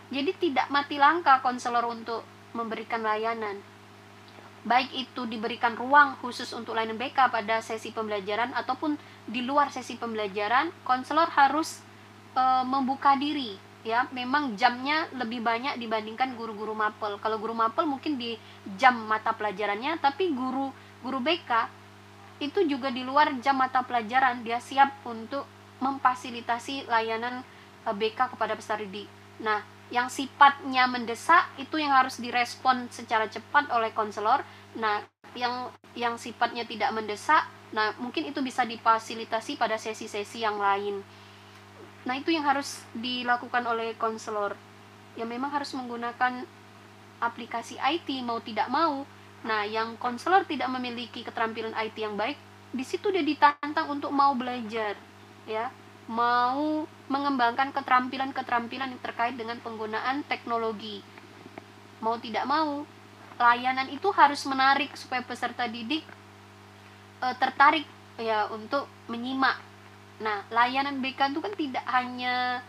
jadi 0.09 0.33
tidak 0.37 0.73
mati 0.73 0.97
langkah 0.97 1.45
konselor 1.45 1.85
untuk 1.89 2.25
memberikan 2.57 3.05
layanan. 3.05 3.61
Baik 4.63 4.95
itu 4.95 5.27
diberikan 5.27 5.75
ruang 5.75 6.15
khusus 6.23 6.49
untuk 6.55 6.79
layanan 6.79 6.97
BK 6.97 7.29
pada 7.35 7.59
sesi 7.61 7.91
pembelajaran 7.91 8.55
ataupun 8.55 8.95
di 9.27 9.43
luar 9.43 9.75
sesi 9.75 9.99
pembelajaran, 9.99 10.71
konselor 10.87 11.27
harus 11.35 11.83
e, 12.31 12.43
membuka 12.63 13.19
diri 13.19 13.59
ya. 13.83 14.09
Memang 14.11 14.55
jamnya 14.59 15.07
lebih 15.15 15.43
banyak 15.43 15.79
dibandingkan 15.79 16.35
guru-guru 16.35 16.75
mapel. 16.75 17.19
Kalau 17.23 17.37
guru 17.39 17.55
mapel 17.55 17.87
mungkin 17.87 18.19
di 18.19 18.35
jam 18.79 18.97
mata 19.07 19.35
pelajarannya, 19.35 19.99
tapi 20.03 20.33
guru 20.35 20.71
guru 21.03 21.19
BK 21.19 21.83
itu 22.43 22.67
juga 22.67 22.91
di 22.91 23.07
luar 23.07 23.39
jam 23.39 23.55
mata 23.59 23.87
pelajaran 23.87 24.43
dia 24.43 24.59
siap 24.59 25.07
untuk 25.07 25.47
memfasilitasi 25.79 26.91
layanan 26.91 27.43
eh, 27.87 27.95
BK 27.95 28.35
kepada 28.35 28.59
peserta 28.59 28.83
didik. 28.83 29.07
Nah, 29.43 29.63
yang 29.93 30.09
sifatnya 30.09 30.89
mendesak 30.89 31.53
itu 31.61 31.77
yang 31.77 31.93
harus 31.93 32.17
direspon 32.17 32.89
secara 32.89 33.29
cepat 33.29 33.69
oleh 33.71 33.93
konselor. 33.93 34.41
Nah, 34.79 35.05
yang 35.37 35.69
yang 35.93 36.17
sifatnya 36.17 36.65
tidak 36.65 36.93
mendesak, 36.97 37.45
nah 37.73 37.93
mungkin 38.01 38.25
itu 38.29 38.41
bisa 38.41 38.65
difasilitasi 38.65 39.61
pada 39.61 39.77
sesi-sesi 39.77 40.41
yang 40.41 40.57
lain. 40.57 41.05
Nah, 42.03 42.19
itu 42.19 42.35
yang 42.35 42.43
harus 42.47 42.83
dilakukan 42.97 43.63
oleh 43.67 43.95
konselor. 43.95 44.59
Ya 45.15 45.29
memang 45.29 45.53
harus 45.53 45.71
menggunakan 45.77 46.45
aplikasi 47.23 47.79
IT 47.79 48.09
mau 48.27 48.43
tidak 48.43 48.67
mau 48.67 49.07
Nah, 49.43 49.67
yang 49.67 49.99
konselor 49.99 50.47
tidak 50.47 50.71
memiliki 50.71 51.27
keterampilan 51.27 51.75
IT 51.75 51.99
yang 51.99 52.15
baik, 52.15 52.39
di 52.71 52.87
situ 52.87 53.11
dia 53.11 53.27
ditantang 53.27 53.91
untuk 53.91 54.15
mau 54.15 54.39
belajar, 54.39 54.95
ya, 55.51 55.67
mau 56.07 56.87
mengembangkan 57.11 57.75
keterampilan-keterampilan 57.75 58.95
yang 58.95 59.03
terkait 59.03 59.35
dengan 59.35 59.59
penggunaan 59.59 60.23
teknologi. 60.31 61.03
Mau 61.99 62.23
tidak 62.23 62.47
mau, 62.47 62.87
layanan 63.35 63.91
itu 63.91 64.07
harus 64.15 64.47
menarik 64.47 64.95
supaya 64.95 65.23
peserta 65.27 65.67
didik 65.67 66.07
e, 67.19 67.27
tertarik 67.39 67.87
ya 68.19 68.47
untuk 68.51 68.87
menyimak. 69.11 69.59
Nah, 70.23 70.47
layanan 70.55 71.03
BK 71.03 71.35
itu 71.35 71.41
kan 71.43 71.55
tidak 71.59 71.85
hanya 71.91 72.63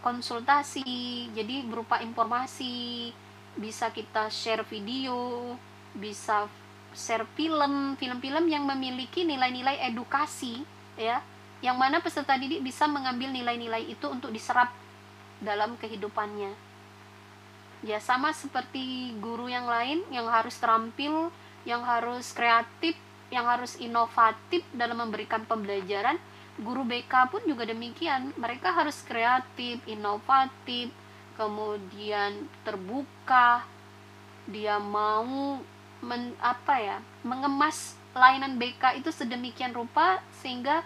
konsultasi, 0.00 1.28
jadi 1.36 1.68
berupa 1.68 2.00
informasi, 2.00 3.12
bisa 3.60 3.92
kita 3.92 4.32
share 4.32 4.64
video, 4.64 5.52
bisa 5.92 6.48
share 6.96 7.28
film 7.36 7.98
film-film 8.00 8.48
yang 8.48 8.64
memiliki 8.64 9.28
nilai-nilai 9.28 9.84
edukasi 9.92 10.64
ya. 10.96 11.20
Yang 11.60 11.76
mana 11.76 11.96
peserta 12.00 12.38
didik 12.38 12.64
bisa 12.64 12.88
mengambil 12.88 13.34
nilai-nilai 13.34 13.84
itu 13.84 14.06
untuk 14.08 14.32
diserap 14.32 14.72
dalam 15.44 15.76
kehidupannya. 15.76 16.54
Ya 17.84 17.98
sama 18.00 18.32
seperti 18.32 19.12
guru 19.20 19.50
yang 19.50 19.68
lain 19.68 20.02
yang 20.08 20.26
harus 20.30 20.56
terampil 20.56 21.30
yang 21.66 21.82
harus 21.82 22.32
kreatif 22.32 22.94
yang 23.28 23.44
harus 23.44 23.76
inovatif 23.76 24.64
dalam 24.72 25.04
memberikan 25.04 25.44
pembelajaran 25.44 26.16
guru 26.58 26.82
BK 26.82 27.30
pun 27.30 27.42
juga 27.46 27.64
demikian 27.66 28.34
mereka 28.34 28.74
harus 28.74 28.98
kreatif 29.06 29.78
inovatif 29.86 30.90
kemudian 31.38 32.50
terbuka 32.66 33.62
dia 34.50 34.82
mau 34.82 35.62
men, 36.02 36.34
apa 36.42 36.74
ya 36.82 36.98
mengemas 37.22 37.94
layanan 38.16 38.58
BK 38.58 38.98
itu 38.98 39.14
sedemikian 39.14 39.70
rupa 39.70 40.18
sehingga 40.42 40.82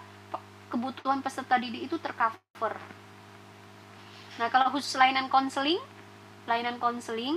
kebutuhan 0.68 1.20
peserta 1.20 1.60
didik 1.60 1.88
itu 1.88 1.96
tercover. 2.00 2.76
Nah 4.40 4.48
kalau 4.48 4.72
khusus 4.72 4.96
layanan 4.96 5.28
konseling, 5.28 5.80
layanan 6.48 6.80
konseling 6.80 7.36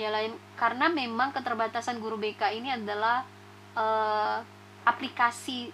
ya 0.00 0.08
lain 0.08 0.32
karena 0.56 0.88
memang 0.88 1.32
keterbatasan 1.36 2.00
guru 2.00 2.16
BK 2.16 2.56
ini 2.56 2.72
adalah 2.72 3.24
uh, 3.76 4.40
aplikasi 4.88 5.68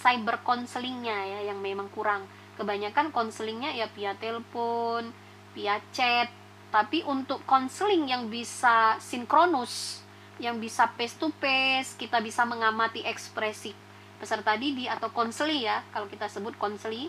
cyber 0.00 0.40
konselingnya 0.40 1.16
ya 1.28 1.40
yang 1.52 1.60
memang 1.60 1.92
kurang. 1.92 2.24
Kebanyakan 2.56 3.12
konselingnya 3.12 3.76
ya 3.76 3.86
via 3.92 4.16
telepon, 4.16 5.12
via 5.52 5.80
chat. 5.92 6.32
Tapi 6.72 7.04
untuk 7.04 7.44
konseling 7.44 8.08
yang 8.08 8.32
bisa 8.32 8.96
sinkronus 9.02 10.00
yang 10.40 10.56
bisa 10.56 10.88
face 10.96 11.14
to 11.20 11.28
face, 11.36 11.94
kita 12.00 12.18
bisa 12.24 12.48
mengamati 12.48 13.04
ekspresi 13.04 13.76
peserta 14.20 14.52
didik 14.56 14.88
atau 14.88 15.08
konseli 15.12 15.64
ya, 15.64 15.80
kalau 15.96 16.08
kita 16.08 16.28
sebut 16.28 16.52
konseli. 16.60 17.08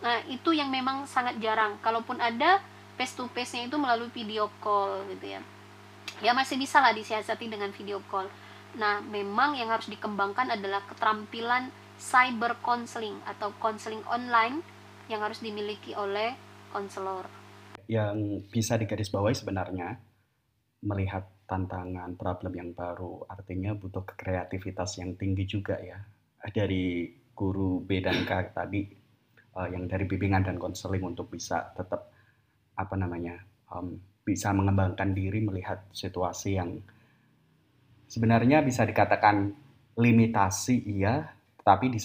Nah, 0.00 0.20
itu 0.28 0.56
yang 0.56 0.72
memang 0.72 1.04
sangat 1.04 1.36
jarang. 1.40 1.76
Kalaupun 1.84 2.20
ada 2.20 2.60
face 2.96 3.12
to 3.16 3.28
face-nya 3.32 3.68
itu 3.68 3.76
melalui 3.76 4.08
video 4.12 4.48
call 4.64 5.04
gitu 5.12 5.36
ya. 5.36 5.40
Ya 6.24 6.32
masih 6.32 6.56
bisa 6.56 6.80
lah 6.80 6.96
disiasati 6.96 7.52
dengan 7.52 7.72
video 7.76 8.00
call. 8.08 8.28
Nah, 8.80 9.04
memang 9.04 9.56
yang 9.56 9.68
harus 9.68 9.92
dikembangkan 9.92 10.56
adalah 10.56 10.80
keterampilan 10.88 11.68
cyber 12.00 12.56
counseling 12.60 13.18
atau 13.24 13.52
counseling 13.58 14.02
online 14.08 14.60
yang 15.10 15.20
harus 15.24 15.40
dimiliki 15.40 15.92
oleh 15.96 16.34
konselor. 16.72 17.28
Yang 17.90 18.48
bisa 18.48 18.78
digarisbawahi 18.80 19.36
sebenarnya 19.36 19.98
melihat 20.82 21.28
tantangan 21.46 22.16
problem 22.16 22.52
yang 22.56 22.70
baru 22.72 23.28
artinya 23.28 23.76
butuh 23.76 24.02
kreativitas 24.08 24.98
yang 24.98 25.14
tinggi 25.14 25.44
juga 25.44 25.76
ya 25.78 26.00
dari 26.50 27.12
guru 27.36 27.84
B 27.84 28.02
dan 28.02 28.24
K 28.26 28.50
tadi 28.50 28.82
uh, 29.54 29.68
yang 29.70 29.86
dari 29.86 30.08
bimbingan 30.08 30.42
dan 30.42 30.56
konseling 30.58 31.04
untuk 31.06 31.30
bisa 31.30 31.70
tetap 31.76 32.10
apa 32.74 32.94
namanya 32.96 33.36
bisa 34.22 34.52
mengembangkan 34.52 35.12
diri 35.12 35.40
melihat 35.44 35.82
situasi 35.92 36.56
yang 36.56 36.76
sebenarnya 38.08 38.60
bisa 38.60 38.84
dikatakan 38.84 39.52
limitasi 39.96 40.88
iya 40.88 41.36
tapi 41.62 41.88
di, 41.88 41.98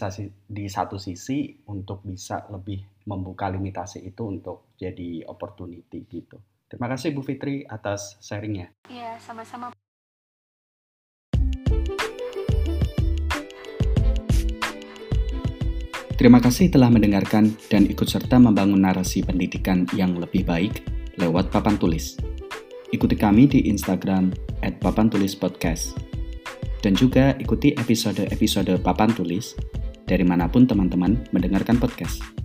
di 0.45 0.66
satu 0.70 1.01
sisi 1.01 1.49
untuk 1.74 2.05
bisa 2.05 2.45
lebih 2.53 3.05
membuka 3.10 3.49
limitasi 3.49 4.05
itu 4.05 4.24
untuk 4.30 4.78
jadi 4.78 5.26
opportunity 5.26 6.05
gitu. 6.05 6.38
Terima 6.70 6.86
kasih 6.91 7.16
Bu 7.16 7.26
Fitri 7.26 7.66
atas 7.66 8.22
sharingnya. 8.22 8.70
Iya, 8.91 9.18
sama-sama. 9.18 9.74
Terima 16.18 16.41
kasih 16.41 16.74
telah 16.74 16.89
mendengarkan 16.89 17.53
dan 17.70 17.86
ikut 17.86 18.10
serta 18.10 18.41
membangun 18.41 18.82
narasi 18.82 19.22
pendidikan 19.22 19.86
yang 19.93 20.18
lebih 20.18 20.49
baik 20.49 20.82
lewat 21.22 21.53
papan 21.53 21.78
tulis. 21.78 22.18
Ikuti 22.89 23.14
kami 23.14 23.45
di 23.45 23.70
Instagram 23.70 24.34
at 24.66 24.82
papan 24.82 25.14
tulis 25.14 25.38
podcast. 25.38 26.16
Dan 26.82 26.93
juga 26.93 27.34
ikuti 27.41 27.73
episode-episode 27.73 28.80
papan 28.86 29.09
tulis 29.11 29.57
dari 30.07 30.23
mana 30.23 30.47
pun 30.47 30.63
teman-teman 30.63 31.19
mendengarkan 31.34 31.82
podcast. 31.82 32.37